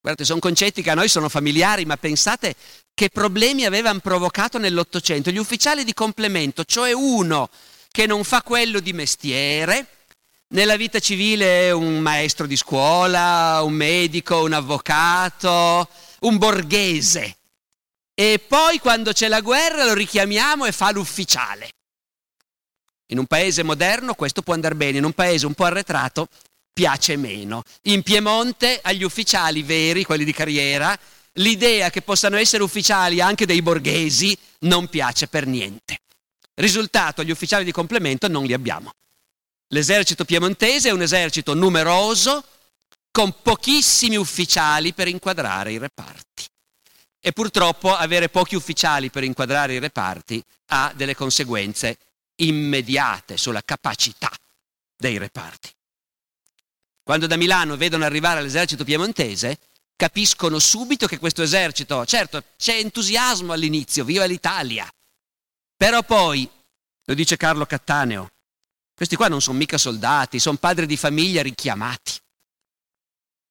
[0.00, 2.54] Guardate, sono concetti che a noi sono familiari, ma pensate
[2.96, 5.30] che problemi avevano provocato nell'Ottocento.
[5.30, 7.50] Gli ufficiali di complemento, cioè uno
[7.90, 9.86] che non fa quello di mestiere,
[10.48, 15.86] nella vita civile un maestro di scuola, un medico, un avvocato,
[16.20, 17.36] un borghese.
[18.14, 21.68] E poi quando c'è la guerra lo richiamiamo e fa l'ufficiale.
[23.08, 26.28] In un paese moderno questo può andare bene, in un paese un po' arretrato
[26.72, 27.62] piace meno.
[27.82, 30.98] In Piemonte agli ufficiali veri, quelli di carriera,
[31.36, 36.00] l'idea che possano essere ufficiali anche dei borghesi non piace per niente.
[36.54, 38.92] Risultato, gli ufficiali di complemento non li abbiamo.
[39.68, 42.44] L'esercito piemontese è un esercito numeroso,
[43.10, 46.44] con pochissimi ufficiali per inquadrare i reparti.
[47.18, 51.98] E purtroppo avere pochi ufficiali per inquadrare i reparti ha delle conseguenze
[52.36, 54.30] immediate sulla capacità
[54.96, 55.70] dei reparti.
[57.02, 59.58] Quando da Milano vedono arrivare l'esercito piemontese,
[59.96, 64.88] capiscono subito che questo esercito, certo, c'è entusiasmo all'inizio, viva l'Italia,
[65.76, 66.48] però poi,
[67.04, 68.30] lo dice Carlo Cattaneo,
[68.94, 72.12] questi qua non sono mica soldati, sono padri di famiglia richiamati.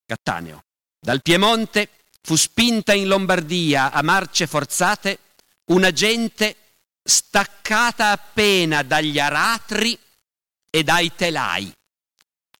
[0.06, 0.64] Cattaneo,
[1.00, 1.90] dal Piemonte
[2.22, 5.20] fu spinta in Lombardia a marce forzate
[5.66, 6.56] una gente
[7.04, 9.98] staccata appena dagli aratri
[10.70, 11.72] e dai telai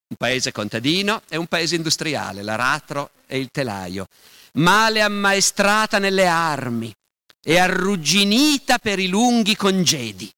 [0.08, 4.08] un paese contadino e un paese industriale, l'aratro e il telaio,
[4.54, 6.94] male ammaestrata nelle armi,
[7.42, 10.28] e arrugginita per i lunghi congedi.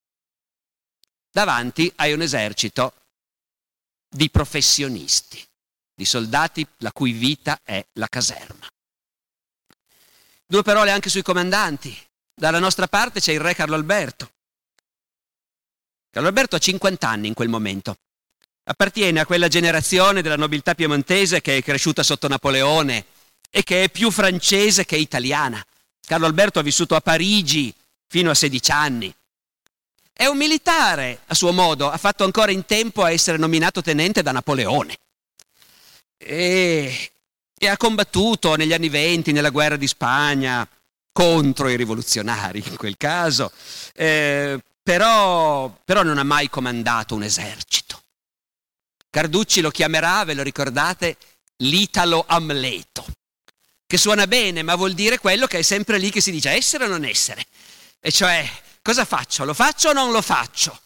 [1.31, 2.94] Davanti hai un esercito
[4.09, 5.42] di professionisti,
[5.94, 8.66] di soldati la cui vita è la caserma.
[10.46, 11.96] Due parole anche sui comandanti.
[12.35, 14.33] Dalla nostra parte c'è il re Carlo Alberto.
[16.11, 17.96] Carlo Alberto ha 50 anni in quel momento.
[18.70, 23.07] Appartiene a quella generazione della nobiltà piemontese che è cresciuta sotto Napoleone
[23.50, 25.64] e che è più francese che italiana.
[26.07, 27.74] Carlo Alberto ha vissuto a Parigi
[28.07, 29.14] fino a 16 anni.
[30.12, 34.20] È un militare, a suo modo, ha fatto ancora in tempo a essere nominato tenente
[34.20, 34.98] da Napoleone.
[36.18, 37.11] E,
[37.57, 40.68] e ha combattuto negli anni venti, nella guerra di Spagna,
[41.11, 43.50] contro i rivoluzionari in quel caso,
[43.94, 47.77] eh, però, però non ha mai comandato un esercito.
[49.11, 51.16] Carducci lo chiamerà, ve lo ricordate,
[51.59, 53.07] l'Italo Amleto
[53.88, 56.85] che suona bene, ma vuol dire quello che è sempre lì che si dice essere
[56.85, 57.47] o non essere.
[57.99, 58.47] E cioè,
[58.83, 59.47] cosa faccio?
[59.47, 60.79] Lo faccio o non lo faccio?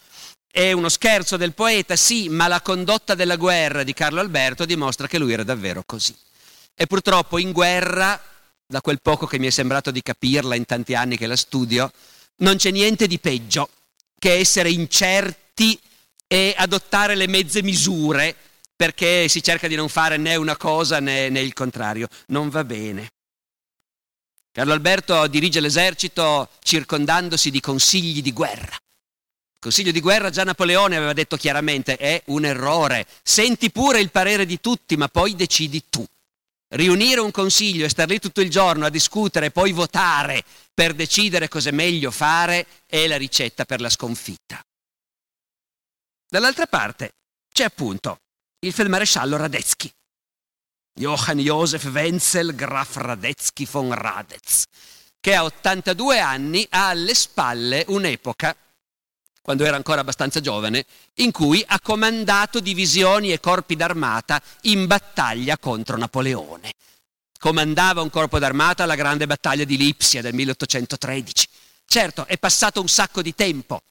[0.49, 5.09] È uno scherzo del poeta, sì, ma la condotta della guerra di Carlo Alberto dimostra
[5.09, 6.17] che lui era davvero così.
[6.77, 8.23] E purtroppo in guerra,
[8.65, 11.91] da quel poco che mi è sembrato di capirla in tanti anni che la studio,
[12.37, 13.69] non c'è niente di peggio
[14.17, 15.77] che essere incerti
[16.33, 18.35] e adottare le mezze misure
[18.75, 22.09] perché si cerca di non fare né una cosa né, né il contrario.
[22.29, 23.11] Non va bene.
[24.51, 28.75] Carlo Alberto dirige l'esercito circondandosi di consigli di guerra.
[29.59, 33.07] Consiglio di guerra già Napoleone aveva detto chiaramente è un errore.
[33.23, 36.03] Senti pure il parere di tutti, ma poi decidi tu.
[36.69, 40.43] Riunire un consiglio e star lì tutto il giorno a discutere e poi votare
[40.73, 44.65] per decidere cosa è meglio fare è la ricetta per la sconfitta.
[46.33, 47.13] Dall'altra parte
[47.53, 48.21] c'è appunto
[48.61, 49.93] il feldmaresciallo Radetzky.
[50.95, 54.65] Johann Josef Wenzel Graf Radetzky von Radetz,
[55.21, 58.57] che a 82 anni ha alle spalle un'epoca,
[59.43, 65.59] quando era ancora abbastanza giovane, in cui ha comandato divisioni e corpi d'armata in battaglia
[65.59, 66.73] contro Napoleone.
[67.39, 71.47] Comandava un corpo d'armata alla grande battaglia di Lipsia del 1813.
[71.85, 73.83] Certo, è passato un sacco di tempo,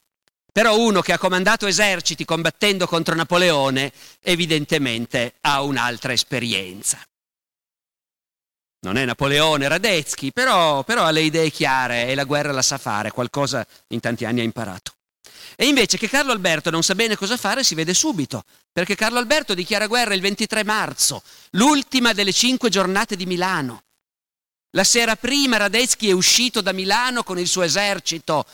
[0.51, 6.99] però uno che ha comandato eserciti combattendo contro Napoleone evidentemente ha un'altra esperienza.
[8.83, 12.79] Non è Napoleone Radetzky, però, però ha le idee chiare e la guerra la sa
[12.79, 14.95] fare, qualcosa in tanti anni ha imparato.
[15.55, 19.19] E invece che Carlo Alberto non sa bene cosa fare si vede subito, perché Carlo
[19.19, 23.83] Alberto dichiara guerra il 23 marzo, l'ultima delle cinque giornate di Milano.
[24.71, 28.45] La sera prima Radetzky è uscito da Milano con il suo esercito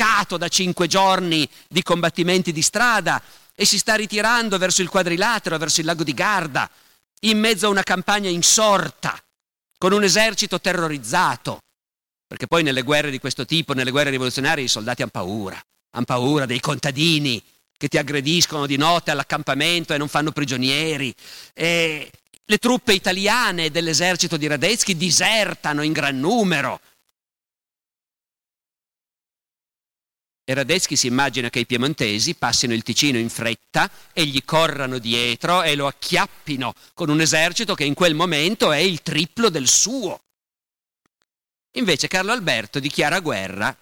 [0.00, 3.22] fiaccato da cinque giorni di combattimenti di strada
[3.54, 6.70] e si sta ritirando verso il quadrilatero, verso il lago di Garda,
[7.20, 9.22] in mezzo a una campagna insorta,
[9.76, 11.60] con un esercito terrorizzato.
[12.26, 15.60] Perché poi nelle guerre di questo tipo, nelle guerre rivoluzionarie, i soldati hanno paura,
[15.90, 17.42] hanno paura dei contadini
[17.76, 21.14] che ti aggrediscono di notte all'accampamento e non fanno prigionieri.
[21.52, 22.10] E
[22.42, 26.80] le truppe italiane dell'esercito di Radetzky disertano in gran numero.
[30.50, 34.98] E Radetzky si immagina che i piemontesi passino il Ticino in fretta e gli corrano
[34.98, 39.68] dietro e lo acchiappino con un esercito che in quel momento è il triplo del
[39.68, 40.24] suo.
[41.74, 43.78] Invece Carlo Alberto dichiara guerra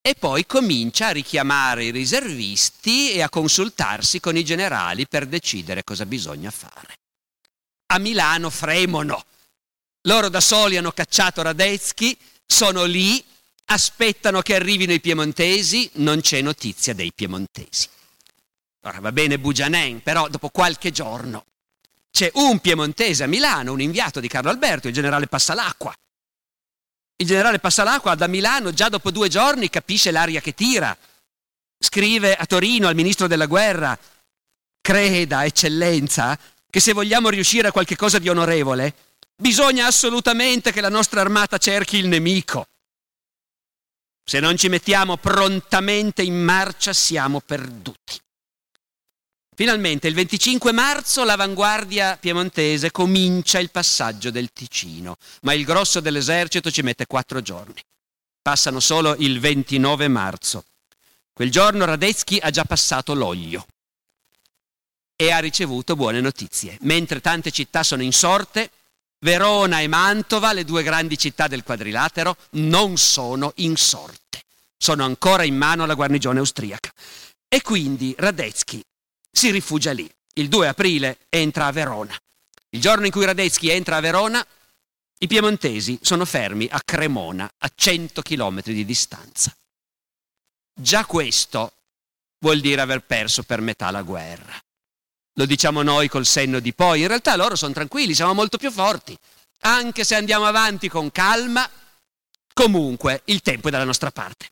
[0.00, 5.84] e poi comincia a richiamare i riservisti e a consultarsi con i generali per decidere
[5.84, 6.94] cosa bisogna fare
[7.88, 9.22] a Milano fremono.
[10.06, 13.22] Loro da soli hanno cacciato Radetzky, sono lì,
[13.66, 17.88] aspettano che arrivino i piemontesi, non c'è notizia dei piemontesi.
[18.82, 21.46] Ora va bene Bugianen, però dopo qualche giorno
[22.10, 25.92] c'è un piemontese a Milano, un inviato di Carlo Alberto, il generale Passalacqua.
[27.16, 30.96] Il generale Passalacqua da Milano già dopo due giorni capisce l'aria che tira.
[31.78, 33.98] Scrive a Torino al ministro della guerra,
[34.80, 36.38] creda, eccellenza,
[36.70, 38.94] che se vogliamo riuscire a qualche cosa di onorevole,
[39.34, 42.66] bisogna assolutamente che la nostra armata cerchi il nemico.
[44.24, 48.18] Se non ci mettiamo prontamente in marcia siamo perduti.
[49.54, 56.70] Finalmente il 25 marzo l'avanguardia piemontese comincia il passaggio del Ticino, ma il grosso dell'esercito
[56.70, 57.80] ci mette quattro giorni.
[58.42, 60.64] Passano solo il 29 marzo.
[61.32, 63.66] Quel giorno Radetzky ha già passato l'olio
[65.16, 66.76] e ha ricevuto buone notizie.
[66.80, 68.70] Mentre tante città sono insorte,
[69.24, 74.44] Verona e Mantova, le due grandi città del quadrilatero, non sono insorte.
[74.76, 76.92] Sono ancora in mano alla guarnigione austriaca.
[77.48, 78.82] E quindi Radetzky
[79.30, 80.06] si rifugia lì.
[80.34, 82.14] Il 2 aprile entra a Verona.
[82.68, 84.46] Il giorno in cui Radetzky entra a Verona,
[85.16, 89.56] I piemontesi sono fermi a Cremona, a 100 km di distanza.
[90.74, 91.72] Già questo
[92.40, 94.62] vuol dire aver perso per metà la guerra.
[95.34, 98.70] Lo diciamo noi col senno di poi, in realtà loro sono tranquilli, siamo molto più
[98.70, 99.16] forti.
[99.60, 101.68] Anche se andiamo avanti con calma,
[102.52, 104.48] comunque il tempo è dalla nostra parte.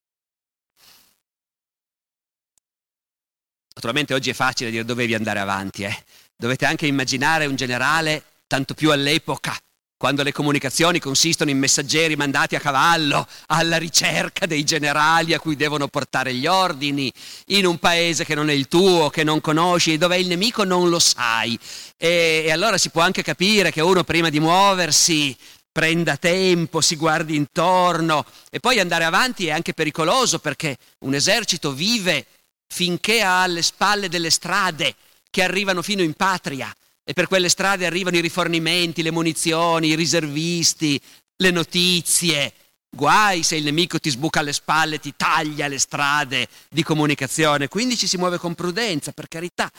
[3.74, 6.04] Naturalmente oggi è facile dire dovevi andare avanti, eh?
[6.36, 9.56] dovete anche immaginare un generale, tanto più all'epoca,
[10.02, 15.54] quando le comunicazioni consistono in messaggeri mandati a cavallo alla ricerca dei generali a cui
[15.54, 17.12] devono portare gli ordini,
[17.50, 20.64] in un paese che non è il tuo, che non conosci, dove è il nemico
[20.64, 21.56] non lo sai.
[21.96, 25.36] E, e allora si può anche capire che uno prima di muoversi
[25.70, 31.70] prenda tempo, si guardi intorno e poi andare avanti è anche pericoloso perché un esercito
[31.70, 32.26] vive
[32.66, 34.96] finché ha alle spalle delle strade
[35.30, 36.74] che arrivano fino in patria
[37.04, 41.00] e per quelle strade arrivano i rifornimenti, le munizioni, i riservisti,
[41.36, 42.52] le notizie.
[42.94, 47.96] Guai se il nemico ti sbuca alle spalle, ti taglia le strade di comunicazione, quindi
[47.96, 49.70] ci si muove con prudenza, per carità.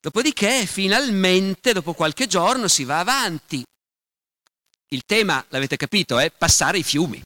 [0.00, 3.64] Dopodiché, finalmente, dopo qualche giorno, si va avanti.
[4.88, 7.22] Il tema, l'avete capito, è passare i fiumi.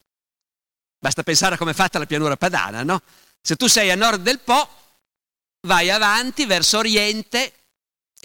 [0.99, 3.03] Basta pensare a come è fatta la pianura padana, no?
[3.43, 4.69] Se tu sei a nord del Po,
[5.67, 7.53] vai avanti verso oriente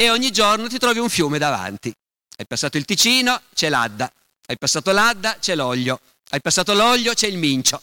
[0.02, 1.94] e ogni giorno ti trovi un fiume davanti.
[2.38, 4.10] Hai passato il Ticino, c'è l'Adda.
[4.48, 6.00] Hai passato l'Adda, c'è l'Oglio.
[6.30, 7.82] Hai passato l'Oglio, c'è il Mincio.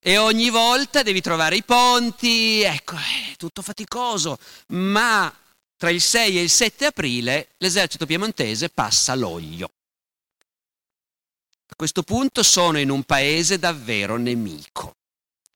[0.00, 4.38] E ogni volta devi trovare i ponti, ecco, è tutto faticoso.
[4.68, 5.30] Ma
[5.76, 9.70] tra il 6 e il 7 aprile l'esercito piemontese passa l'Oglio.
[11.66, 14.96] A questo punto sono in un paese davvero nemico,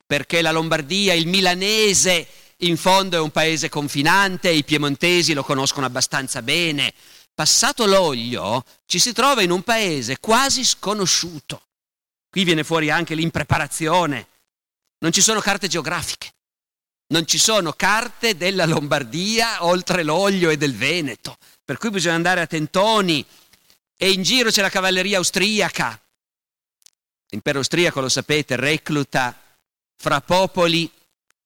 [0.05, 2.29] perché la Lombardia, il milanese,
[2.63, 6.93] in fondo è un paese confinante, i piemontesi lo conoscono abbastanza bene.
[7.35, 11.67] Passato l'olio ci si trova in un paese quasi sconosciuto.
[12.29, 14.29] Qui viene fuori anche l'impreparazione.
[14.99, 16.33] Non ci sono carte geografiche,
[17.09, 22.41] non ci sono carte della Lombardia oltre l'olio e del Veneto, per cui bisogna andare
[22.41, 23.25] a tentoni
[23.97, 26.01] e in giro c'è la cavalleria austriaca.
[27.29, 29.37] L'impero austriaco, lo sapete, recluta
[29.97, 30.91] fra popoli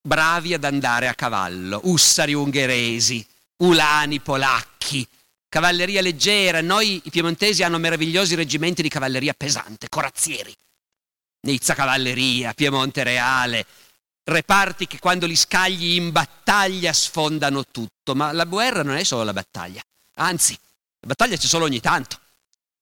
[0.07, 3.27] bravi ad andare a cavallo, ussari ungheresi,
[3.59, 5.07] ulani polacchi,
[5.49, 6.61] cavalleria leggera.
[6.61, 10.55] Noi i piemontesi hanno meravigliosi reggimenti di cavalleria pesante, corazzieri.
[11.41, 13.67] Nizza Cavalleria, Piemonte Reale,
[14.25, 19.23] reparti che quando li scagli in battaglia sfondano tutto, ma la guerra non è solo
[19.23, 19.81] la battaglia,
[20.15, 20.59] anzi,
[21.01, 22.19] la battaglia c'è solo ogni tanto.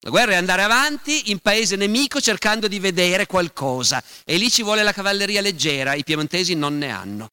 [0.04, 4.62] La guerra è andare avanti in paese nemico cercando di vedere qualcosa e lì ci
[4.62, 7.30] vuole la cavalleria leggera, i piemontesi non ne hanno.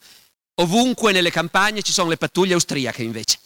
[0.61, 3.39] Ovunque nelle campagne ci sono le pattuglie austriache invece,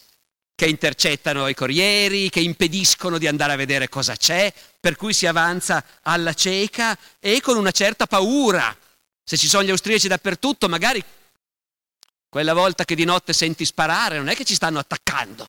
[0.54, 5.26] che intercettano i corrieri, che impediscono di andare a vedere cosa c'è, per cui si
[5.26, 8.76] avanza alla cieca e con una certa paura.
[9.24, 11.02] Se ci sono gli austriaci dappertutto, magari
[12.28, 15.48] quella volta che di notte senti sparare, non è che ci stanno attaccando,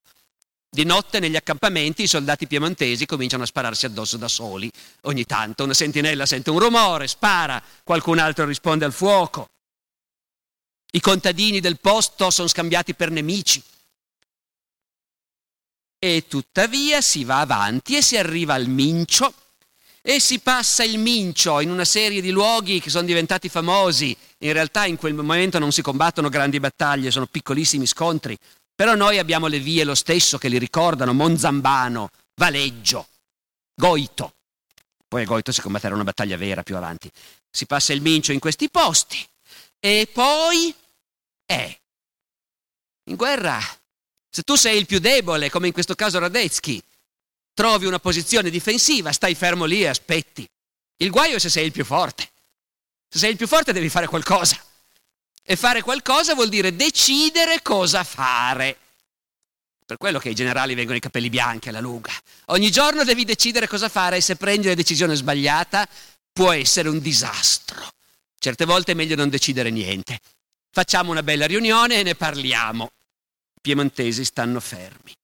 [0.70, 4.70] di notte negli accampamenti i soldati piemontesi cominciano a spararsi addosso da soli.
[5.02, 9.50] Ogni tanto una sentinella sente un rumore, spara, qualcun altro risponde al fuoco.
[10.92, 13.62] I contadini del posto sono scambiati per nemici.
[16.00, 19.34] E tuttavia si va avanti e si arriva al Mincio
[20.02, 24.16] e si passa il Mincio in una serie di luoghi che sono diventati famosi.
[24.40, 28.38] In realtà in quel momento non si combattono grandi battaglie, sono piccolissimi scontri,
[28.78, 33.08] però noi abbiamo le vie lo stesso che li ricordano, Monzambano, Valeggio,
[33.74, 34.36] Goito.
[35.08, 37.10] Poi a Goito si combatterà una battaglia vera più avanti.
[37.50, 39.28] Si passa il mincio in questi posti.
[39.80, 40.72] E poi,
[41.48, 41.80] eh,
[43.06, 43.60] in guerra,
[44.30, 46.80] se tu sei il più debole, come in questo caso Radetzky,
[47.56, 50.48] trovi una posizione difensiva, stai fermo lì e aspetti.
[50.98, 52.30] Il guaio è se sei il più forte.
[53.10, 54.64] Se sei il più forte devi fare qualcosa.
[55.50, 58.78] E fare qualcosa vuol dire decidere cosa fare.
[59.86, 62.12] Per quello che ai generali vengono i capelli bianchi alla lunga.
[62.48, 65.88] Ogni giorno devi decidere cosa fare e se prendi la decisione sbagliata
[66.34, 67.88] può essere un disastro.
[68.38, 70.20] Certe volte è meglio non decidere niente.
[70.70, 72.92] Facciamo una bella riunione e ne parliamo.
[73.56, 75.16] I piemontesi stanno fermi.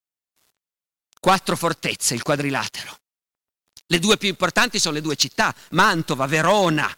[1.20, 2.96] Quattro fortezze, il quadrilatero.
[3.88, 6.90] Le due più importanti sono le due città, Mantova, Verona.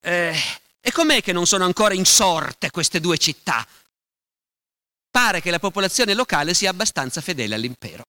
[0.00, 0.38] Eh,
[0.80, 3.66] e com'è che non sono ancora insorte queste due città?
[5.10, 8.04] Pare che la popolazione locale sia abbastanza fedele all'impero.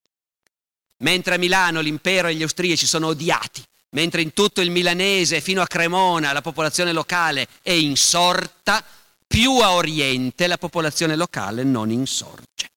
[0.97, 5.61] Mentre a Milano l'impero e gli austriaci sono odiati, mentre in tutto il milanese fino
[5.61, 8.84] a Cremona la popolazione locale è insorta,
[9.26, 12.70] più a oriente la popolazione locale non insorge.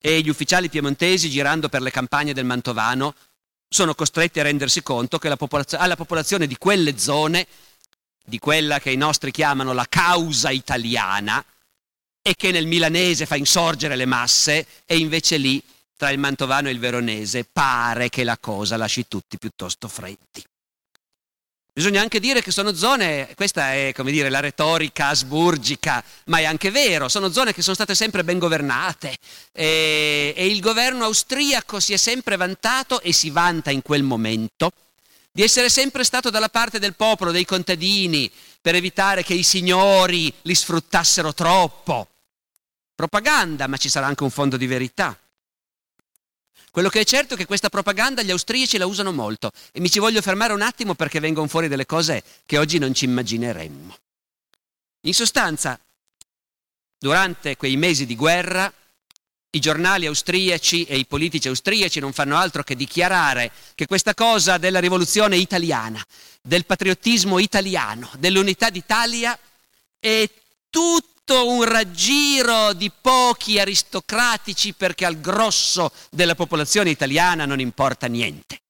[0.00, 3.14] E gli ufficiali piemontesi, girando per le campagne del Mantovano,
[3.68, 7.46] sono costretti a rendersi conto che la popolaz- alla popolazione di quelle zone,
[8.28, 11.42] di quella che i nostri chiamano la causa italiana,
[12.20, 15.62] e che nel milanese fa insorgere le masse, e invece lì,
[15.96, 20.44] tra il mantovano e il veronese, pare che la cosa lasci tutti piuttosto freddi.
[21.72, 26.44] Bisogna anche dire che sono zone, questa è come dire la retorica asburgica, ma è
[26.44, 29.16] anche vero, sono zone che sono state sempre ben governate
[29.52, 34.72] e, e il governo austriaco si è sempre vantato e si vanta in quel momento
[35.30, 40.32] di essere sempre stato dalla parte del popolo, dei contadini, per evitare che i signori
[40.42, 42.08] li sfruttassero troppo.
[42.94, 45.16] Propaganda, ma ci sarà anche un fondo di verità.
[46.70, 49.90] Quello che è certo è che questa propaganda gli austriaci la usano molto e mi
[49.90, 53.96] ci voglio fermare un attimo perché vengono fuori delle cose che oggi non ci immagineremmo.
[55.02, 55.78] In sostanza,
[56.98, 58.72] durante quei mesi di guerra,
[59.50, 64.58] i giornali austriaci e i politici austriaci non fanno altro che dichiarare che questa cosa
[64.58, 66.04] della rivoluzione italiana,
[66.42, 69.38] del patriottismo italiano, dell'unità d'Italia
[69.98, 70.28] è
[70.68, 78.60] tutto un raggiro di pochi aristocratici perché al grosso della popolazione italiana non importa niente.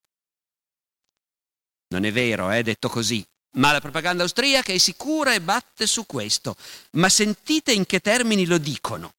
[1.89, 5.87] Non è vero, è eh, detto così, ma la propaganda austriaca è sicura e batte
[5.87, 6.55] su questo.
[6.93, 9.15] Ma sentite in che termini lo dicono.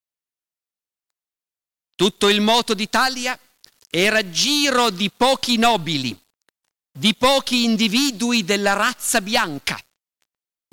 [1.99, 3.37] Tutto il moto d'Italia
[3.89, 6.17] è raggiro di pochi nobili,
[6.89, 9.77] di pochi individui della razza bianca,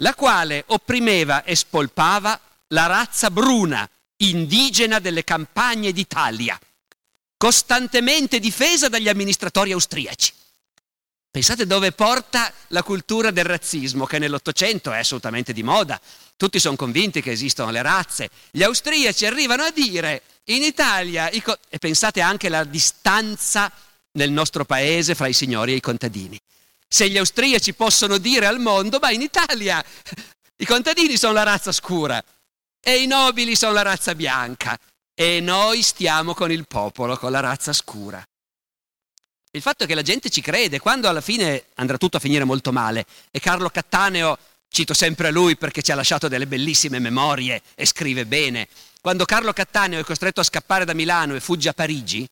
[0.02, 6.56] la quale opprimeva e spolpava la razza bruna, indigena delle campagne d'Italia,
[7.36, 10.32] costantemente difesa dagli amministratori austriaci.
[11.36, 16.00] Pensate dove porta la cultura del razzismo, che nell'Ottocento è assolutamente di moda.
[16.34, 18.30] Tutti sono convinti che esistono le razze.
[18.50, 23.70] Gli austriaci arrivano a dire in Italia, co- e pensate anche alla distanza
[24.12, 26.40] nel nostro paese fra i signori e i contadini.
[26.88, 29.84] Se gli austriaci possono dire al mondo, ma in Italia
[30.56, 32.24] i contadini sono la razza scura,
[32.80, 34.74] e i nobili sono la razza bianca
[35.14, 38.26] e noi stiamo con il popolo, con la razza scura.
[39.56, 42.44] Il fatto è che la gente ci crede, quando alla fine andrà tutto a finire
[42.44, 43.06] molto male.
[43.30, 44.36] E Carlo Cattaneo,
[44.68, 48.68] cito sempre lui perché ci ha lasciato delle bellissime memorie e scrive bene,
[49.00, 52.28] quando Carlo Cattaneo è costretto a scappare da Milano e fugge a Parigi,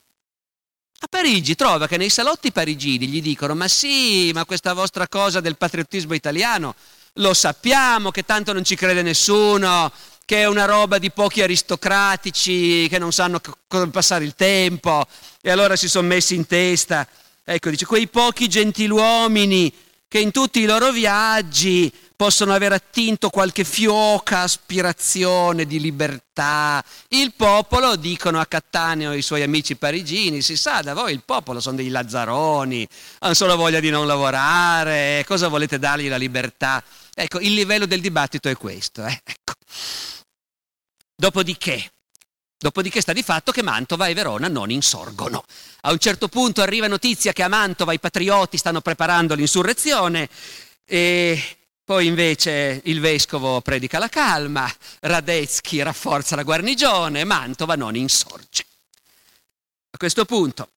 [0.98, 5.40] a Parigi trova che nei salotti parigini gli dicono ma sì, ma questa vostra cosa
[5.40, 6.74] del patriottismo italiano
[7.18, 9.90] lo sappiamo che tanto non ci crede nessuno,
[10.24, 15.06] che è una roba di pochi aristocratici che non sanno come passare il tempo
[15.40, 17.06] e allora si sono messi in testa,
[17.44, 19.72] ecco, dice, quei pochi gentiluomini
[20.08, 26.82] che in tutti i loro viaggi possono aver attinto qualche fioca aspirazione di libertà.
[27.08, 31.60] Il popolo, dicono a Cattaneo i suoi amici parigini, si sa, da voi il popolo
[31.60, 32.86] sono dei lazzaroni,
[33.18, 36.82] hanno solo voglia di non lavorare, cosa volete dargli la libertà?
[37.12, 39.04] Ecco, il livello del dibattito è questo.
[39.04, 39.20] Eh?
[39.24, 39.52] Ecco.
[41.16, 41.92] Dopodiché,
[42.56, 45.44] dopodiché sta di fatto che Mantova e Verona non insorgono.
[45.82, 50.28] A un certo punto arriva notizia che a Mantova i patrioti stanno preparando l'insurrezione
[50.84, 58.64] e poi invece il vescovo predica la calma, Radetzky rafforza la guarnigione, Mantova non insorge.
[59.90, 60.70] A questo punto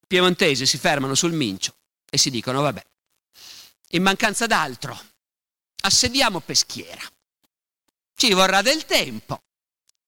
[0.00, 1.74] i piemontesi si fermano sul Mincio
[2.10, 2.84] e si dicono vabbè,
[3.90, 4.98] in mancanza d'altro,
[5.82, 7.02] assediamo Peschiera.
[8.16, 9.42] Ci vorrà del tempo.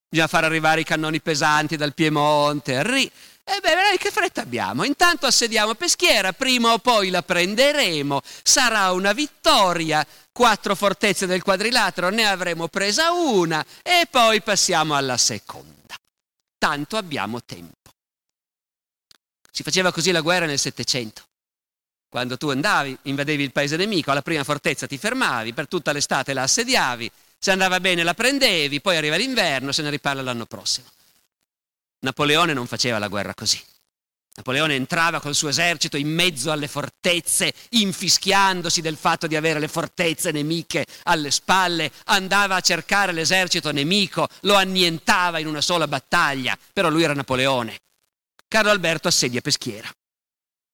[0.09, 2.81] Bisogna far arrivare i cannoni pesanti dal Piemonte.
[2.83, 3.11] Ri...
[3.43, 4.83] E beh, che fretta abbiamo?
[4.83, 12.09] Intanto assediamo Peschiera, prima o poi la prenderemo, sarà una vittoria, quattro fortezze del quadrilatero,
[12.09, 15.95] ne avremo presa una e poi passiamo alla seconda.
[16.59, 17.89] Tanto abbiamo tempo.
[19.51, 21.23] Si faceva così la guerra nel Settecento.
[22.07, 26.33] Quando tu andavi, invadevi il paese nemico, alla prima fortezza ti fermavi, per tutta l'estate
[26.33, 30.87] la assediavi, se andava bene la prendevi, poi arriva l'inverno, se ne riparla l'anno prossimo.
[32.01, 33.61] Napoleone non faceva la guerra così.
[34.35, 39.67] Napoleone entrava col suo esercito in mezzo alle fortezze, infischiandosi del fatto di avere le
[39.67, 46.57] fortezze nemiche alle spalle, andava a cercare l'esercito nemico, lo annientava in una sola battaglia,
[46.71, 47.79] però lui era Napoleone.
[48.47, 49.89] Carlo Alberto assedia Peschiera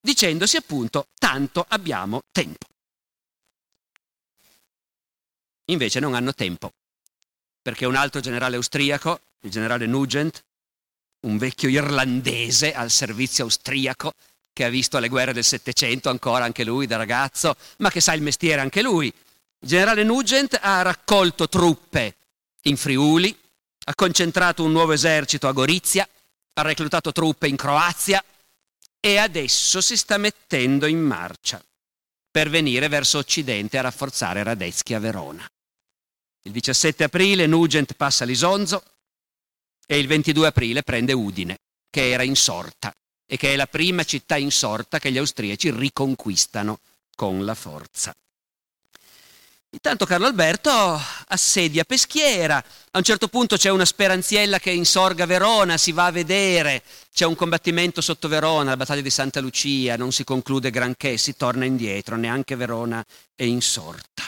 [0.06, 2.66] dicendosi appunto tanto abbiamo tempo.
[5.66, 6.72] Invece non hanno tempo,
[7.60, 10.44] perché un altro generale austriaco, il generale Nugent,
[11.26, 14.12] un vecchio irlandese al servizio austriaco,
[14.52, 18.14] che ha visto le guerre del Settecento ancora anche lui da ragazzo, ma che sa
[18.14, 19.06] il mestiere anche lui.
[19.06, 22.16] Il generale Nugent ha raccolto truppe
[22.62, 23.36] in Friuli,
[23.88, 26.08] ha concentrato un nuovo esercito a Gorizia,
[26.54, 28.24] ha reclutato truppe in Croazia,
[29.00, 31.62] e adesso si sta mettendo in marcia
[32.30, 35.46] per venire verso occidente a rafforzare Radetzky a Verona.
[36.46, 38.80] Il 17 aprile Nugent passa l'Isonzo
[39.84, 41.58] e il 22 aprile prende Udine,
[41.90, 42.94] che era insorta
[43.26, 46.78] e che è la prima città insorta che gli austriaci riconquistano
[47.16, 48.14] con la forza.
[49.70, 50.70] Intanto Carlo Alberto
[51.26, 52.58] assedia Peschiera,
[52.92, 57.24] a un certo punto c'è una speranziella che insorga Verona, si va a vedere, c'è
[57.24, 61.64] un combattimento sotto Verona, la battaglia di Santa Lucia, non si conclude granché, si torna
[61.64, 64.22] indietro, neanche Verona è insorta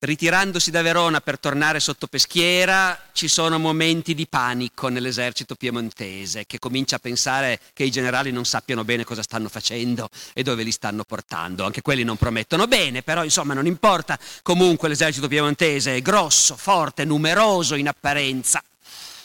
[0.00, 6.58] ritirandosi da Verona per tornare sotto Peschiera, ci sono momenti di panico nell'esercito piemontese che
[6.58, 10.72] comincia a pensare che i generali non sappiano bene cosa stanno facendo e dove li
[10.72, 11.64] stanno portando.
[11.64, 14.18] Anche quelli non promettono bene, però insomma non importa.
[14.42, 18.62] Comunque l'esercito piemontese è grosso, forte, numeroso in apparenza.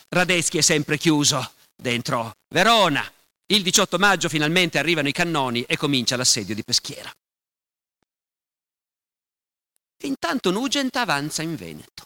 [0.10, 3.10] Radeschi è sempre chiuso dentro Verona.
[3.48, 7.14] Il 18 maggio finalmente arrivano i cannoni e comincia l'assedio di Peschiera.
[10.04, 12.06] Intanto Nugent avanza in Veneto.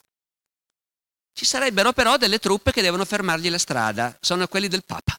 [1.34, 5.18] Ci sarebbero però delle truppe che devono fermargli la strada, sono quelli del Papa.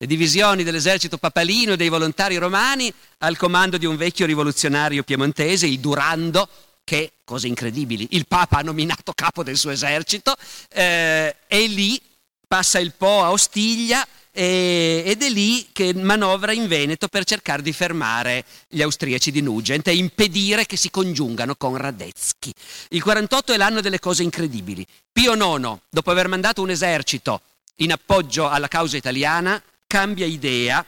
[0.00, 5.66] Le divisioni dell'esercito papalino e dei volontari romani al comando di un vecchio rivoluzionario piemontese,
[5.66, 6.48] il Durando,
[6.84, 10.36] che, cose incredibili, il Papa ha nominato capo del suo esercito,
[10.68, 12.00] eh, e lì
[12.46, 14.06] passa il Po a Ostiglia
[14.38, 19.40] e, ed è lì che manovra in Veneto per cercare di fermare gli austriaci di
[19.40, 22.52] Nugent e impedire che si congiungano con Radetzky.
[22.90, 24.86] Il 48 è l'anno delle cose incredibili.
[25.10, 27.40] Pio IX, dopo aver mandato un esercito
[27.78, 30.86] in appoggio alla causa italiana, cambia idea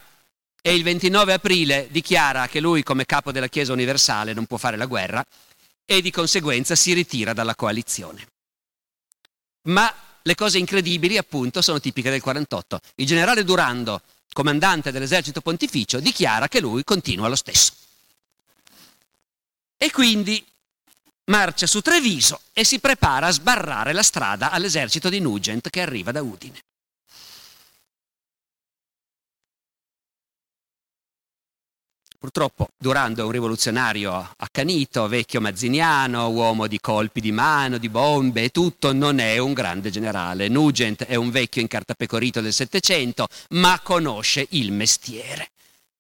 [0.63, 4.77] e il 29 aprile dichiara che lui come capo della Chiesa universale non può fare
[4.77, 5.25] la guerra
[5.85, 8.29] e di conseguenza si ritira dalla coalizione.
[9.63, 9.93] Ma
[10.23, 12.81] le cose incredibili, appunto, sono tipiche del 48.
[12.97, 14.03] Il generale Durando,
[14.33, 17.73] comandante dell'esercito pontificio, dichiara che lui continua lo stesso.
[19.77, 20.45] E quindi
[21.25, 26.13] marcia su Treviso e si prepara a sbarrare la strada all'esercito di Nugent che arriva
[26.13, 26.61] da Udine.
[32.21, 38.43] Purtroppo Durando è un rivoluzionario accanito, vecchio mazziniano, uomo di colpi di mano, di bombe
[38.43, 40.49] e tutto, non è un grande generale.
[40.49, 45.53] Nugent è un vecchio incartapecorito del Settecento, ma conosce il mestiere.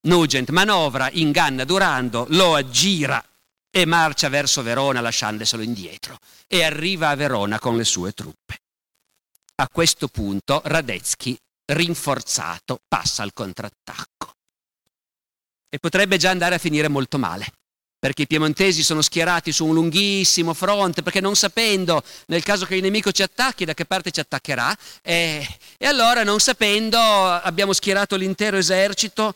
[0.03, 3.25] Nugent manovra, inganna Durando, lo aggira
[3.71, 8.59] e marcia verso Verona lasciandoselo indietro e arriva a Verona con le sue truppe.
[9.55, 14.10] A questo punto Radetzky, rinforzato, passa al contrattacco
[15.71, 17.47] e potrebbe già andare a finire molto male,
[17.99, 22.75] perché i piemontesi sono schierati su un lunghissimo fronte, perché non sapendo nel caso che
[22.75, 25.47] il nemico ci attacchi da che parte ci attaccherà, e,
[25.79, 29.35] e allora non sapendo abbiamo schierato l'intero esercito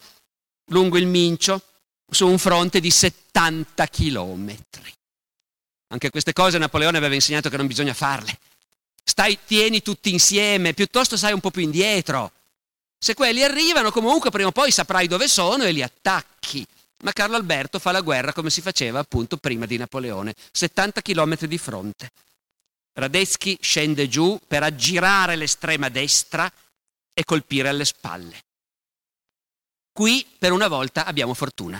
[0.66, 1.62] lungo il Mincio
[2.10, 4.92] su un fronte di 70 chilometri.
[5.88, 8.38] Anche queste cose Napoleone aveva insegnato che non bisogna farle.
[9.04, 12.32] Stai, tieni tutti insieme, piuttosto stai un po' più indietro.
[13.04, 16.66] Se quelli arrivano, comunque prima o poi saprai dove sono e li attacchi.
[17.02, 21.44] Ma Carlo Alberto fa la guerra come si faceva appunto prima di Napoleone, 70 km
[21.44, 22.10] di fronte.
[22.94, 26.50] Radetzky scende giù per aggirare l'estrema destra
[27.12, 28.42] e colpire alle spalle.
[29.92, 31.78] Qui per una volta abbiamo fortuna.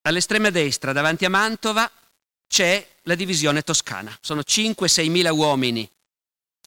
[0.00, 1.88] All'estrema destra, davanti a Mantova,
[2.48, 4.18] c'è la divisione toscana.
[4.20, 5.88] Sono 5-6 mila uomini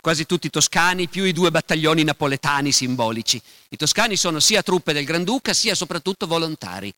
[0.05, 3.41] quasi tutti toscani, più i due battaglioni napoletani simbolici.
[3.69, 6.93] I toscani sono sia truppe del Granduca, sia soprattutto volontari.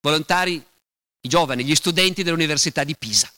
[0.00, 3.30] Volontari, i giovani, gli studenti dell'Università di Pisa.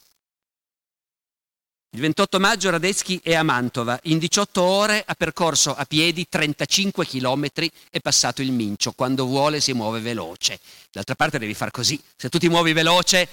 [1.90, 7.04] Il 28 maggio Radetzky è a Mantova, in 18 ore ha percorso a piedi 35
[7.04, 10.60] chilometri e passato il Mincio, quando vuole si muove veloce.
[10.92, 13.28] D'altra parte devi far così, se tu ti muovi veloce,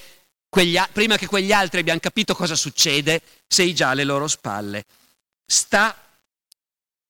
[0.50, 4.84] quegli, prima che quegli altri abbiano capito cosa succede, sei già alle loro spalle
[5.48, 5.96] sta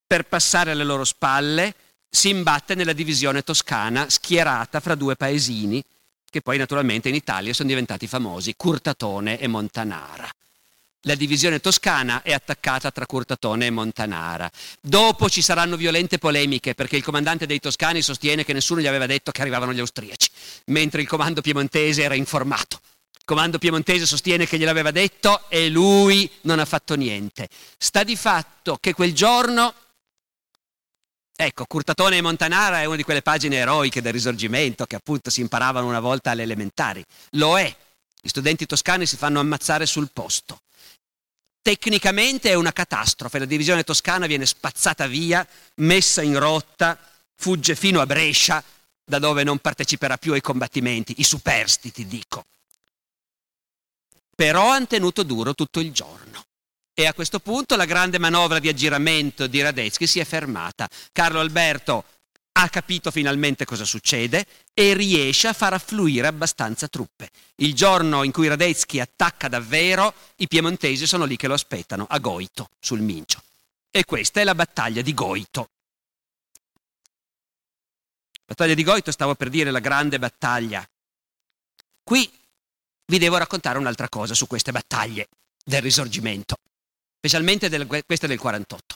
[0.06, 1.74] per passare alle loro spalle,
[2.08, 5.84] si imbatte nella divisione toscana schierata fra due paesini
[6.30, 10.30] che poi naturalmente in Italia sono diventati famosi, Curtatone e Montanara.
[11.02, 14.50] La divisione toscana è attaccata tra Curtatone e Montanara.
[14.82, 19.06] Dopo ci saranno violente polemiche perché il comandante dei toscani sostiene che nessuno gli aveva
[19.06, 20.30] detto che arrivavano gli austriaci,
[20.66, 22.82] mentre il comando piemontese era informato
[23.28, 27.50] comando piemontese sostiene che gliel'aveva detto e lui non ha fatto niente.
[27.78, 29.74] Sta di fatto che quel giorno,
[31.36, 35.42] ecco, Curtatone e Montanara è una di quelle pagine eroiche del risorgimento che appunto si
[35.42, 37.04] imparavano una volta alle elementari.
[37.32, 37.76] Lo è.
[38.22, 40.62] Gli studenti toscani si fanno ammazzare sul posto.
[41.62, 46.98] Tecnicamente è una catastrofe, la divisione toscana viene spazzata via, messa in rotta
[47.36, 48.64] fugge fino a Brescia,
[49.04, 52.46] da dove non parteciperà più ai combattimenti, i superstiti dico.
[54.38, 56.46] Però hanno tenuto duro tutto il giorno.
[56.94, 60.88] E a questo punto la grande manovra di aggiramento di Radetzky si è fermata.
[61.12, 62.04] Carlo Alberto
[62.52, 67.32] ha capito finalmente cosa succede e riesce a far affluire abbastanza truppe.
[67.56, 72.20] Il giorno in cui Radetzky attacca davvero, i piemontesi sono lì che lo aspettano, a
[72.20, 73.42] Goito, sul Mincio.
[73.90, 75.70] E questa è la battaglia di Goito.
[78.46, 80.88] Battaglia di Goito, stavo per dire la grande battaglia.
[82.04, 82.32] Qui
[83.08, 85.28] vi devo raccontare un'altra cosa su queste battaglie
[85.64, 86.56] del risorgimento
[87.18, 88.96] specialmente del, queste del 48.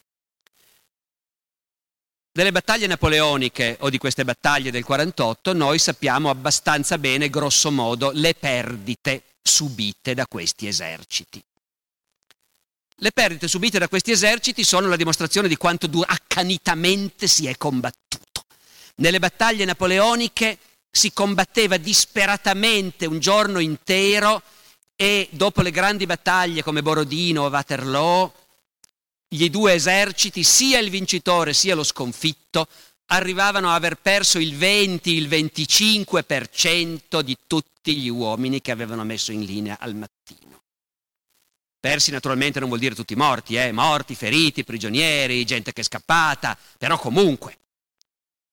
[2.33, 8.11] Delle battaglie napoleoniche o di queste battaglie del 48 noi sappiamo abbastanza bene, grosso modo,
[8.13, 11.43] le perdite subite da questi eserciti.
[12.95, 18.45] Le perdite subite da questi eserciti sono la dimostrazione di quanto accanitamente si è combattuto.
[18.95, 20.57] Nelle battaglie napoleoniche
[20.91, 24.43] si combatteva disperatamente un giorno intero
[24.95, 28.33] e dopo le grandi battaglie come Borodino o Waterloo,
[29.27, 32.67] gli due eserciti, sia il vincitore sia lo sconfitto,
[33.07, 39.31] arrivavano a aver perso il 20, il 25% di tutti gli uomini che avevano messo
[39.31, 40.61] in linea al mattino.
[41.79, 43.71] Persi naturalmente non vuol dire tutti morti, eh?
[43.71, 47.57] morti, feriti, prigionieri, gente che è scappata, però comunque.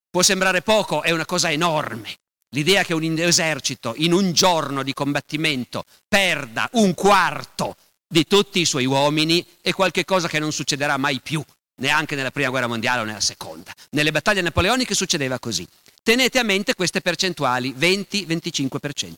[0.08, 2.16] Può sembrare poco, è una cosa enorme.
[2.52, 7.76] L'idea che un esercito in un giorno di combattimento perda un quarto
[8.06, 11.44] di tutti i suoi uomini è qualcosa che non succederà mai più,
[11.76, 13.74] neanche nella prima guerra mondiale o nella seconda.
[13.90, 15.66] Nelle battaglie napoleoniche succedeva così.
[16.02, 19.12] Tenete a mente queste percentuali, 20-25%.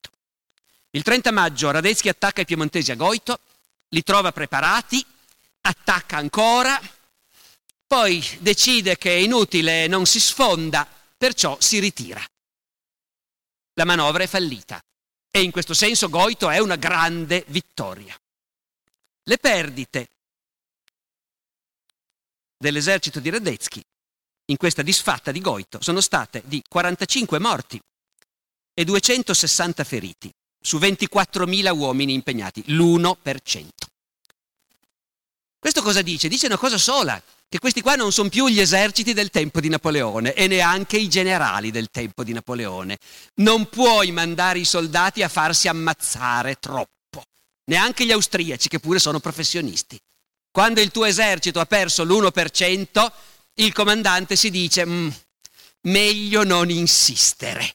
[0.91, 3.39] Il 30 maggio Radetzky attacca i piemontesi a Goito,
[3.91, 5.05] li trova preparati,
[5.61, 6.81] attacca ancora,
[7.87, 10.85] poi decide che è inutile, non si sfonda,
[11.17, 12.21] perciò si ritira
[13.81, 14.79] la manovra è fallita
[15.31, 18.15] e in questo senso Goito è una grande vittoria.
[19.23, 20.09] Le perdite
[22.59, 23.83] dell'esercito di Radetzky
[24.47, 27.81] in questa disfatta di Goito sono state di 45 morti
[28.75, 33.69] e 260 feriti su 24.000 uomini impegnati, l'1%.
[35.59, 36.29] Questo cosa dice?
[36.29, 39.69] Dice una cosa sola, che questi qua non sono più gli eserciti del tempo di
[39.69, 42.97] Napoleone e neanche i generali del tempo di Napoleone.
[43.41, 47.25] Non puoi mandare i soldati a farsi ammazzare troppo,
[47.65, 49.99] neanche gli austriaci che pure sono professionisti.
[50.53, 53.13] Quando il tuo esercito ha perso l'1%,
[53.55, 55.09] il comandante si dice mm,
[55.89, 57.75] meglio non insistere.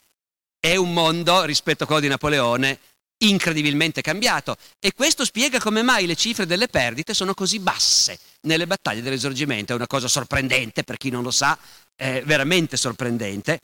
[0.57, 2.79] È un mondo, rispetto a quello di Napoleone,
[3.19, 8.67] incredibilmente cambiato e questo spiega come mai le cifre delle perdite sono così basse nelle
[8.67, 9.73] battaglie dell'esorgimento.
[9.73, 11.57] È una cosa sorprendente, per chi non lo sa,
[11.95, 13.59] è veramente sorprendente,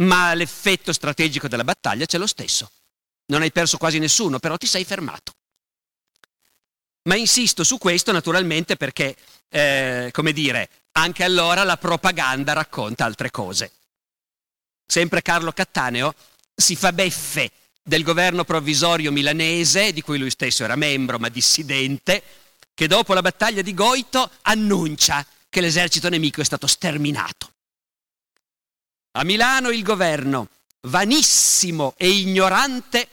[0.00, 2.70] ma l'effetto strategico della battaglia c'è lo stesso.
[3.26, 5.32] Non hai perso quasi nessuno, però ti sei fermato.
[7.04, 9.16] Ma insisto su questo naturalmente perché,
[9.48, 13.72] eh, come dire, anche allora la propaganda racconta altre cose.
[14.84, 16.14] Sempre Carlo Cattaneo
[16.54, 17.50] si fa beffe
[17.86, 22.20] del governo provvisorio milanese, di cui lui stesso era membro ma dissidente,
[22.74, 27.52] che dopo la battaglia di Goito annuncia che l'esercito nemico è stato sterminato.
[29.12, 30.48] A Milano il governo,
[30.88, 33.08] vanissimo e ignorante,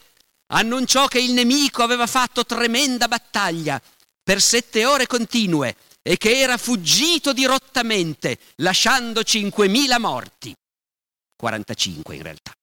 [0.48, 3.80] annunciò che il nemico aveva fatto tremenda battaglia
[4.24, 10.54] per sette ore continue e che era fuggito dirottamente, lasciando 5.000 morti.
[11.36, 12.54] 45 in realtà.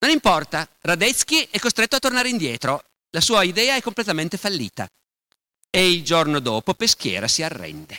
[0.00, 4.86] Non importa, Radetzky è costretto a tornare indietro, la sua idea è completamente fallita.
[5.70, 7.98] E il giorno dopo Peschiera si arrende.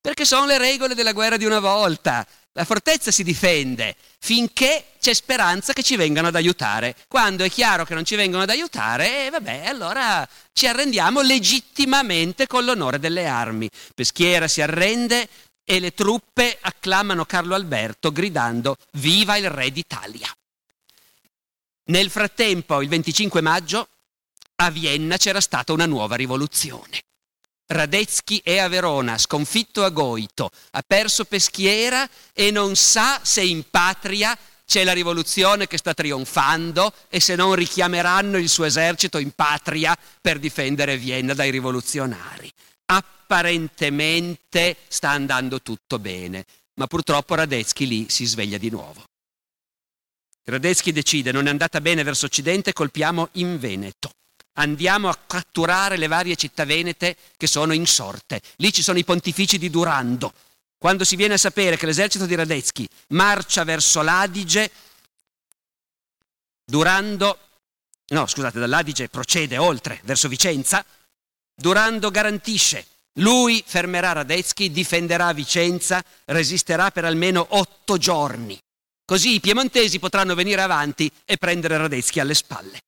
[0.00, 2.26] Perché sono le regole della guerra di una volta.
[2.52, 6.96] La fortezza si difende finché c'è speranza che ci vengano ad aiutare.
[7.06, 12.46] Quando è chiaro che non ci vengono ad aiutare, eh, vabbè, allora ci arrendiamo legittimamente
[12.46, 13.68] con l'onore delle armi.
[13.94, 15.28] Peschiera si arrende
[15.64, 20.34] e le truppe acclamano Carlo Alberto gridando Viva il re d'Italia!
[21.90, 23.88] Nel frattempo, il 25 maggio,
[24.62, 27.02] a Vienna c'era stata una nuova rivoluzione.
[27.66, 33.64] Radetzky è a Verona, sconfitto a Goito, ha perso Peschiera e non sa se in
[33.68, 39.32] patria c'è la rivoluzione che sta trionfando e se non richiameranno il suo esercito in
[39.32, 42.52] patria per difendere Vienna dai rivoluzionari.
[42.86, 49.09] Apparentemente sta andando tutto bene, ma purtroppo Radetzky lì si sveglia di nuovo.
[50.44, 54.12] Radetzky decide, non è andata bene verso occidente, colpiamo in Veneto.
[54.54, 58.40] Andiamo a catturare le varie città venete che sono insorte.
[58.56, 60.32] Lì ci sono i pontifici di Durando.
[60.80, 64.70] quando si viene a sapere che l'esercito di Radetzky marcia verso l'Adige,
[66.64, 67.38] Durando,
[68.08, 70.82] no scusate, dall'Adige procede oltre, verso Vicenza,
[71.54, 78.58] Durando garantisce, lui fermerà Radetzky, difenderà Vicenza, resisterà per almeno otto giorni.
[79.10, 82.80] Così i piemontesi potranno venire avanti e prendere Radetzky alle spalle.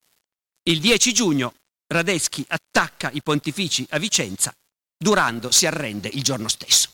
[0.63, 1.53] Il 10 giugno
[1.89, 4.55] Radetzky attacca i pontifici a Vicenza,
[4.97, 6.91] Durando si arrende il giorno stesso.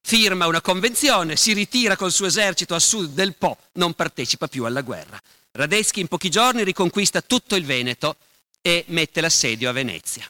[0.00, 4.64] Firma una convenzione, si ritira col suo esercito a sud del Po, non partecipa più
[4.64, 5.20] alla guerra.
[5.50, 8.16] Radetzky in pochi giorni riconquista tutto il Veneto
[8.62, 10.26] e mette l'assedio a Venezia.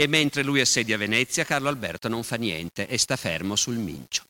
[0.00, 4.22] E mentre lui assedia Venezia, Carlo Alberto non fa niente e sta fermo sul Mincio.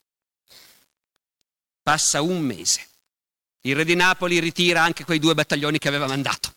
[1.83, 2.87] Passa un mese.
[3.61, 6.55] Il re di Napoli ritira anche quei due battaglioni che aveva mandato.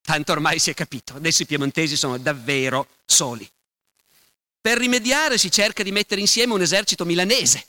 [0.00, 3.46] Tanto ormai si è capito, adesso i piemontesi sono davvero soli.
[4.62, 7.66] Per rimediare si cerca di mettere insieme un esercito milanese.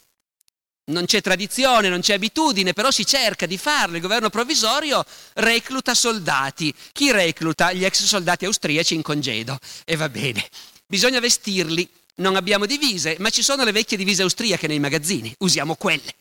[0.86, 3.98] Non c'è tradizione, non c'è abitudine, però si cerca di farlo.
[3.98, 6.74] Il governo provvisorio recluta soldati.
[6.94, 7.74] Chi recluta?
[7.74, 9.60] Gli ex soldati austriaci in congedo.
[9.84, 10.48] E va bene.
[10.86, 11.90] Bisogna vestirli.
[12.18, 15.36] Non abbiamo divise, ma ci sono le vecchie divise austriache nei magazzini.
[15.40, 16.16] Usiamo quelle.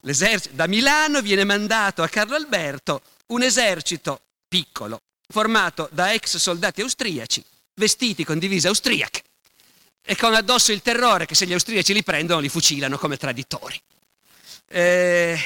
[0.00, 6.80] L'esercito da Milano viene mandato a Carlo Alberto un esercito piccolo, formato da ex soldati
[6.80, 9.22] austriaci, vestiti con divise austriache
[10.02, 13.80] e con addosso il terrore che se gli austriaci li prendono li fucilano come traditori.
[14.66, 15.40] Eh...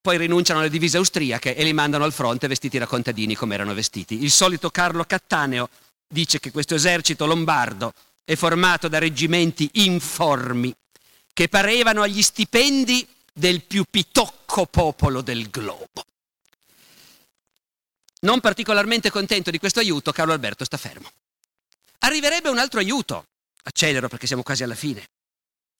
[0.00, 3.74] Poi rinunciano alle divise austriache e li mandano al fronte vestiti da contadini come erano
[3.74, 4.22] vestiti.
[4.22, 5.68] Il solito Carlo Cattaneo
[6.08, 7.92] dice che questo esercito lombardo
[8.24, 10.74] è formato da reggimenti informi
[11.32, 16.04] che parevano agli stipendi del più pitocco popolo del globo.
[18.20, 21.10] Non particolarmente contento di questo aiuto, Carlo Alberto sta fermo.
[22.00, 23.26] Arriverebbe un altro aiuto,
[23.62, 25.06] accelero perché siamo quasi alla fine.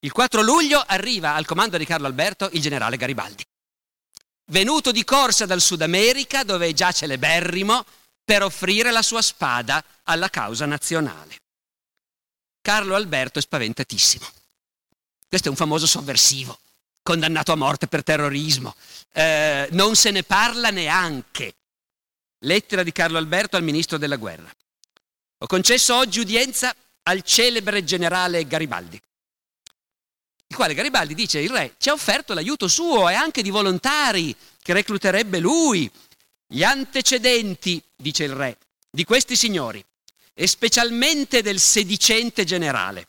[0.00, 3.44] Il 4 luglio arriva al comando di Carlo Alberto il generale Garibaldi,
[4.50, 7.84] venuto di corsa dal Sud America dove è già celeberrimo
[8.24, 11.38] per offrire la sua spada alla causa nazionale.
[12.60, 14.26] Carlo Alberto è spaventatissimo.
[15.26, 16.58] Questo è un famoso sovversivo,
[17.02, 18.74] condannato a morte per terrorismo.
[19.12, 21.54] Eh, non se ne parla neanche.
[22.40, 24.52] Lettera di Carlo Alberto al ministro della guerra.
[25.38, 26.74] Ho concesso oggi udienza
[27.04, 29.00] al celebre generale Garibaldi,
[30.50, 34.34] il quale Garibaldi dice il re ci ha offerto l'aiuto suo e anche di volontari
[34.60, 35.90] che recluterebbe lui.
[36.46, 38.58] Gli antecedenti, dice il re,
[38.90, 39.84] di questi signori
[40.34, 43.06] e specialmente del sedicente generale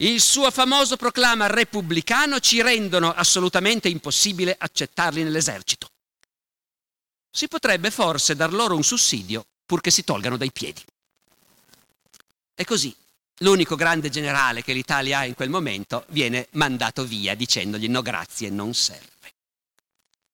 [0.00, 5.90] il suo famoso proclama repubblicano ci rendono assolutamente impossibile accettarli nell'esercito.
[7.30, 10.84] Si potrebbe forse dar loro un sussidio purché si tolgano dai piedi.
[12.54, 12.94] E così
[13.38, 18.50] l'unico grande generale che l'Italia ha in quel momento viene mandato via dicendogli no grazie,
[18.50, 19.16] non serve.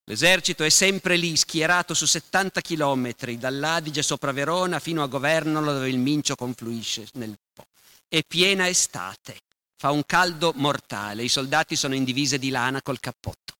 [0.07, 5.89] L'esercito è sempre lì, schierato su 70 chilometri, dall'Adige sopra Verona fino a Governolo dove
[5.89, 7.65] il Mincio confluisce nel Po.
[8.07, 9.39] È piena estate.
[9.77, 13.55] Fa un caldo mortale, i soldati sono in divise di lana col cappotto.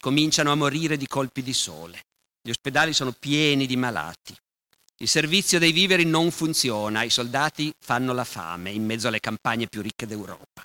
[0.00, 2.04] Cominciano a morire di colpi di sole.
[2.42, 4.36] Gli ospedali sono pieni di malati.
[4.98, 9.66] Il servizio dei viveri non funziona, i soldati fanno la fame in mezzo alle campagne
[9.66, 10.64] più ricche d'Europa.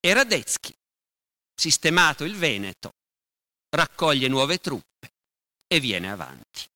[0.00, 0.74] E Radetzky,
[1.54, 2.94] sistemato il Veneto,
[3.68, 5.12] raccoglie nuove truppe
[5.66, 6.66] e viene avanti.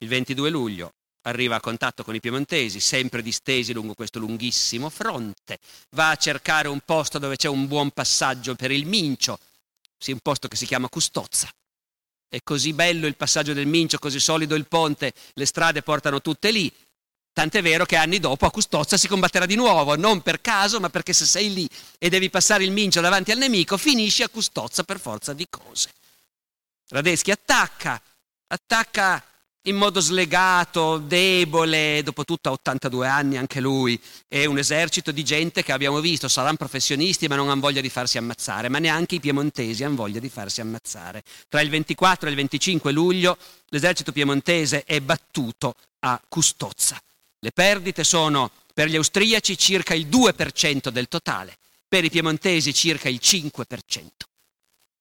[0.00, 0.92] Il 22 luglio
[1.22, 5.58] arriva a contatto con i piemontesi, sempre distesi lungo questo lunghissimo fronte,
[5.90, 9.38] va a cercare un posto dove c'è un buon passaggio per il Mincio,
[10.06, 11.50] un posto che si chiama Custozza.
[12.28, 16.50] È così bello il passaggio del Mincio, così solido il ponte, le strade portano tutte
[16.50, 16.70] lì.
[17.32, 20.90] Tant'è vero che anni dopo a Custozza si combatterà di nuovo, non per caso, ma
[20.90, 24.82] perché se sei lì e devi passare il Mincio davanti al nemico, finisci a Custozza
[24.82, 25.90] per forza di cose.
[26.88, 28.02] Radeschi attacca,
[28.48, 29.22] attacca
[29.68, 35.22] in modo slegato, debole, dopo tutto a 82 anni anche lui, è un esercito di
[35.22, 39.16] gente che abbiamo visto, saranno professionisti ma non hanno voglia di farsi ammazzare, ma neanche
[39.16, 41.22] i piemontesi hanno voglia di farsi ammazzare.
[41.48, 43.36] Tra il 24 e il 25 luglio
[43.68, 46.98] l'esercito piemontese è battuto a Custozza.
[47.38, 53.08] Le perdite sono per gli austriaci circa il 2% del totale, per i piemontesi circa
[53.10, 53.62] il 5%.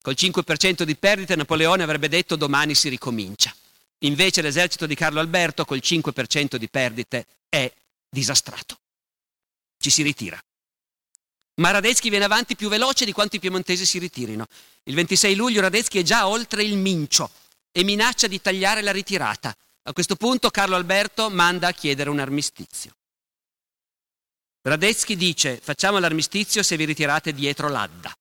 [0.01, 3.53] Col 5% di perdite Napoleone avrebbe detto domani si ricomincia.
[4.00, 7.72] Invece l'esercito di Carlo Alberto col 5% di perdite è
[8.10, 8.80] disastrato.
[9.78, 10.39] Ci si ritira.
[11.56, 14.45] Ma Radetzky viene avanti più veloce di quanto i piemontesi si ritirino.
[14.84, 17.32] Il 26 luglio Radetzky è già oltre il Mincio
[17.72, 19.56] e minaccia di tagliare la ritirata.
[19.84, 22.95] A questo punto Carlo Alberto manda a chiedere un armistizio.
[24.62, 28.16] Radetzky dice facciamo l'armistizio se vi ritirate dietro l'Adda.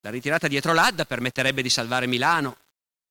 [0.00, 2.58] La ritirata dietro l'Adda permetterebbe di salvare Milano.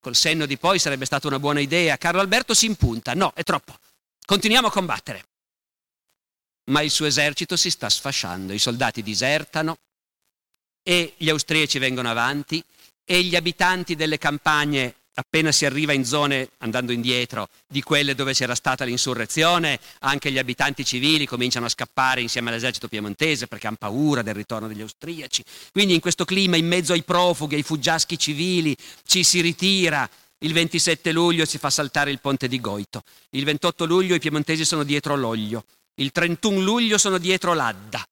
[0.05, 1.97] Col senno di poi sarebbe stata una buona idea.
[1.97, 3.15] Carlo Alberto si impunta.
[3.15, 3.75] No, è troppo.
[4.23, 5.25] Continuiamo a combattere.
[6.65, 8.53] Ma il suo esercito si sta sfasciando.
[8.53, 9.79] I soldati disertano
[10.83, 12.63] e gli austriaci vengono avanti
[13.03, 18.33] e gli abitanti delle campagne appena si arriva in zone, andando indietro, di quelle dove
[18.33, 23.77] c'era stata l'insurrezione, anche gli abitanti civili cominciano a scappare insieme all'esercito piemontese perché hanno
[23.79, 25.43] paura del ritorno degli austriaci.
[25.71, 30.09] Quindi in questo clima, in mezzo ai profughi, ai fuggiaschi civili, ci si ritira.
[30.39, 33.03] Il 27 luglio si fa saltare il ponte di Goito.
[33.31, 35.63] Il 28 luglio i piemontesi sono dietro l'Oglio.
[35.95, 38.05] Il 31 luglio sono dietro l'Adda.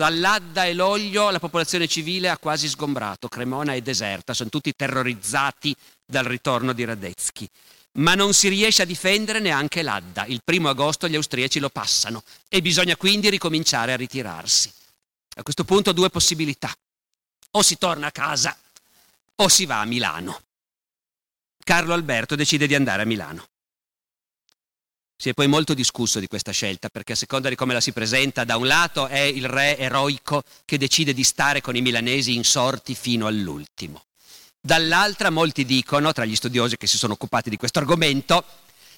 [0.00, 5.76] Dall'Adda e l'Oglio la popolazione civile ha quasi sgombrato, Cremona è deserta, sono tutti terrorizzati
[6.06, 7.46] dal ritorno di Radetzky.
[7.98, 10.24] Ma non si riesce a difendere neanche l'Adda.
[10.24, 14.72] Il primo agosto gli austriaci lo passano e bisogna quindi ricominciare a ritirarsi.
[15.34, 16.74] A questo punto due possibilità.
[17.50, 18.56] O si torna a casa
[19.34, 20.40] o si va a Milano.
[21.62, 23.49] Carlo Alberto decide di andare a Milano.
[25.20, 27.92] Si è poi molto discusso di questa scelta perché a seconda di come la si
[27.92, 32.34] presenta, da un lato è il re eroico che decide di stare con i milanesi
[32.34, 34.04] insorti fino all'ultimo.
[34.58, 38.42] Dall'altra molti dicono, tra gli studiosi che si sono occupati di questo argomento,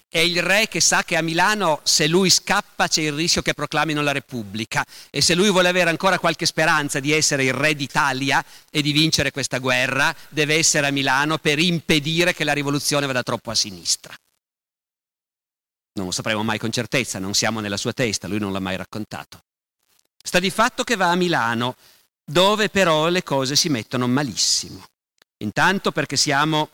[0.08, 3.54] è il re che sa che a Milano se lui scappa c'è il rischio che
[3.54, 7.74] proclamino la Repubblica e se lui vuole avere ancora qualche speranza di essere il re
[7.74, 13.06] d'Italia e di vincere questa guerra, deve essere a Milano per impedire che la rivoluzione
[13.06, 14.14] vada troppo a sinistra.
[16.02, 18.74] Non lo sapremo mai con certezza, non siamo nella sua testa, lui non l'ha mai
[18.74, 19.44] raccontato.
[20.20, 21.76] Sta di fatto che va a Milano,
[22.24, 24.84] dove però le cose si mettono malissimo.
[25.38, 26.70] Intanto perché siamo...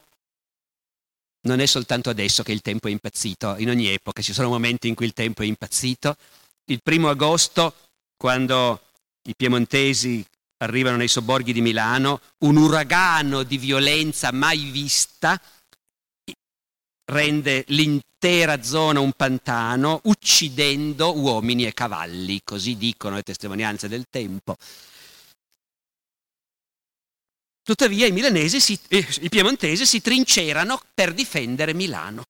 [1.43, 4.89] Non è soltanto adesso che il tempo è impazzito, in ogni epoca ci sono momenti
[4.89, 6.16] in cui il tempo è impazzito.
[6.64, 7.74] Il primo agosto,
[8.16, 8.81] quando
[9.24, 10.24] i piemontesi
[10.59, 15.39] arrivano nei sobborghi di Milano, un uragano di violenza mai vista
[17.09, 24.57] rende l'intera zona un pantano, uccidendo uomini e cavalli, così dicono le testimonianze del tempo.
[27.63, 32.25] Tuttavia i, milanesi si, eh, i piemontesi si trincerano per difendere Milano.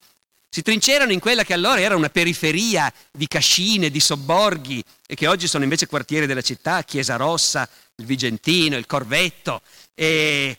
[0.51, 5.26] Si trincerano in quella che allora era una periferia di cascine, di sobborghi e che
[5.26, 9.61] oggi sono invece quartieri della città, Chiesa Rossa, il Vigentino, il Corvetto.
[9.95, 10.57] E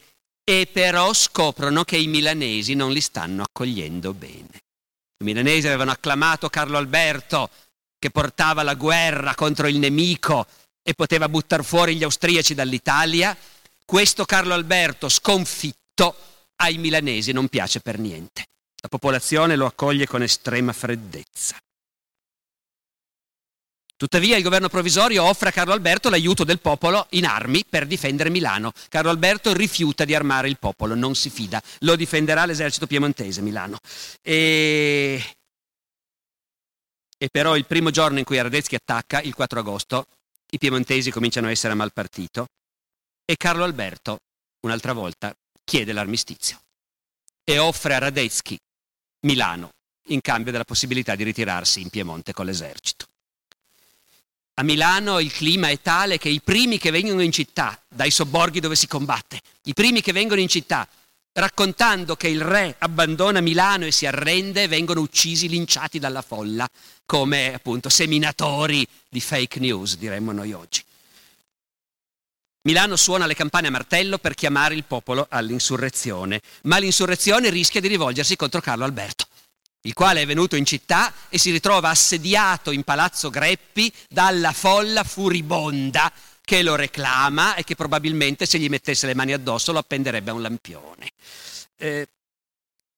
[0.51, 4.63] e però scoprono che i milanesi non li stanno accogliendo bene.
[5.19, 7.51] I milanesi avevano acclamato Carlo Alberto
[7.99, 10.47] che portava la guerra contro il nemico
[10.81, 13.37] e poteva buttare fuori gli austriaci dall'Italia.
[13.85, 16.15] Questo Carlo Alberto sconfitto
[16.55, 18.45] ai milanesi non piace per niente.
[18.81, 21.57] La popolazione lo accoglie con estrema freddezza.
[23.99, 28.29] Tuttavia il governo provvisorio offre a Carlo Alberto l'aiuto del popolo in armi per difendere
[28.29, 28.71] Milano.
[28.87, 33.77] Carlo Alberto rifiuta di armare il popolo, non si fida, lo difenderà l'esercito piemontese Milano.
[34.21, 35.21] E,
[37.17, 40.07] e però il primo giorno in cui Radetzky attacca, il 4 agosto,
[40.51, 42.47] i piemontesi cominciano a essere a mal partito
[43.25, 44.19] e Carlo Alberto,
[44.61, 45.35] un'altra volta,
[45.65, 46.57] chiede l'armistizio
[47.43, 48.57] e offre a Radetzky
[49.25, 49.71] Milano
[50.07, 53.05] in cambio della possibilità di ritirarsi in Piemonte con l'esercito.
[54.59, 58.59] A Milano il clima è tale che i primi che vengono in città, dai sobborghi
[58.59, 60.85] dove si combatte, i primi che vengono in città,
[61.31, 66.67] raccontando che il re abbandona Milano e si arrende, vengono uccisi, linciati dalla folla,
[67.05, 70.83] come appunto seminatori di fake news, diremmo noi oggi.
[72.63, 77.87] Milano suona le campane a martello per chiamare il popolo all'insurrezione, ma l'insurrezione rischia di
[77.87, 79.28] rivolgersi contro Carlo Alberto
[79.81, 85.03] il quale è venuto in città e si ritrova assediato in Palazzo Greppi dalla folla
[85.03, 86.11] furibonda
[86.41, 90.33] che lo reclama e che probabilmente se gli mettesse le mani addosso lo appenderebbe a
[90.33, 91.11] un lampione.
[91.77, 92.07] Eh,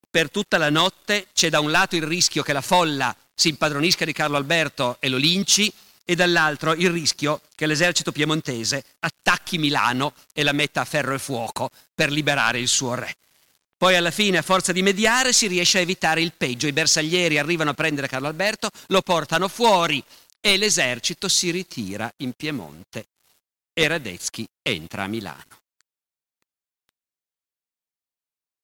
[0.09, 4.05] per tutta la notte c'è da un lato il rischio che la folla si impadronisca
[4.05, 5.71] di Carlo Alberto e lo linci
[6.03, 11.19] e dall'altro il rischio che l'esercito piemontese attacchi Milano e la metta a ferro e
[11.19, 13.15] fuoco per liberare il suo re.
[13.81, 16.67] Poi alla fine, a forza di mediare, si riesce a evitare il peggio.
[16.67, 20.03] I bersaglieri arrivano a prendere Carlo Alberto, lo portano fuori
[20.39, 23.07] e l'esercito si ritira in Piemonte
[23.73, 25.61] e Radetzky entra a Milano.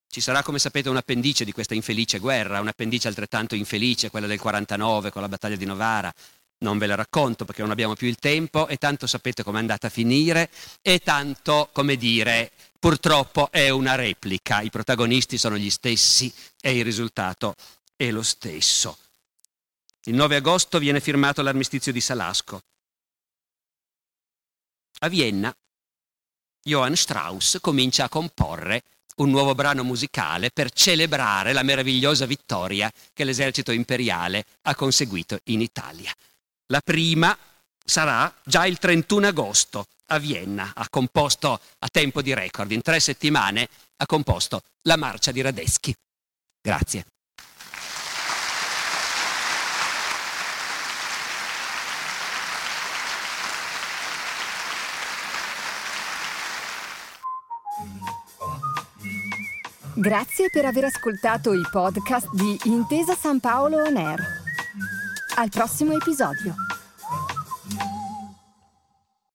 [0.07, 4.27] Ci sarà, come sapete, un appendice di questa infelice guerra, un appendice altrettanto infelice, quella
[4.27, 6.13] del 49 con la battaglia di Novara,
[6.59, 9.87] non ve la racconto perché non abbiamo più il tempo e tanto sapete com'è andata
[9.87, 10.49] a finire
[10.81, 16.83] e tanto, come dire, purtroppo è una replica, i protagonisti sono gli stessi e il
[16.83, 17.55] risultato
[17.95, 18.97] è lo stesso.
[20.03, 22.61] Il 9 agosto viene firmato l'armistizio di Salasco.
[24.99, 25.55] A Vienna,
[26.63, 28.83] Johann Strauss comincia a comporre
[29.17, 35.61] un nuovo brano musicale per celebrare la meravigliosa vittoria che l'esercito imperiale ha conseguito in
[35.61, 36.13] Italia.
[36.67, 37.37] La prima
[37.89, 40.71] sarà già il 31 agosto a Vienna.
[40.75, 43.67] Ha composto a tempo di record, in tre settimane,
[43.97, 45.95] ha composto la marcia di Radeschi.
[46.61, 47.05] Grazie.
[59.95, 64.21] Grazie per aver ascoltato i podcast di Intesa San Paolo On Air.
[65.37, 66.53] Al prossimo episodio.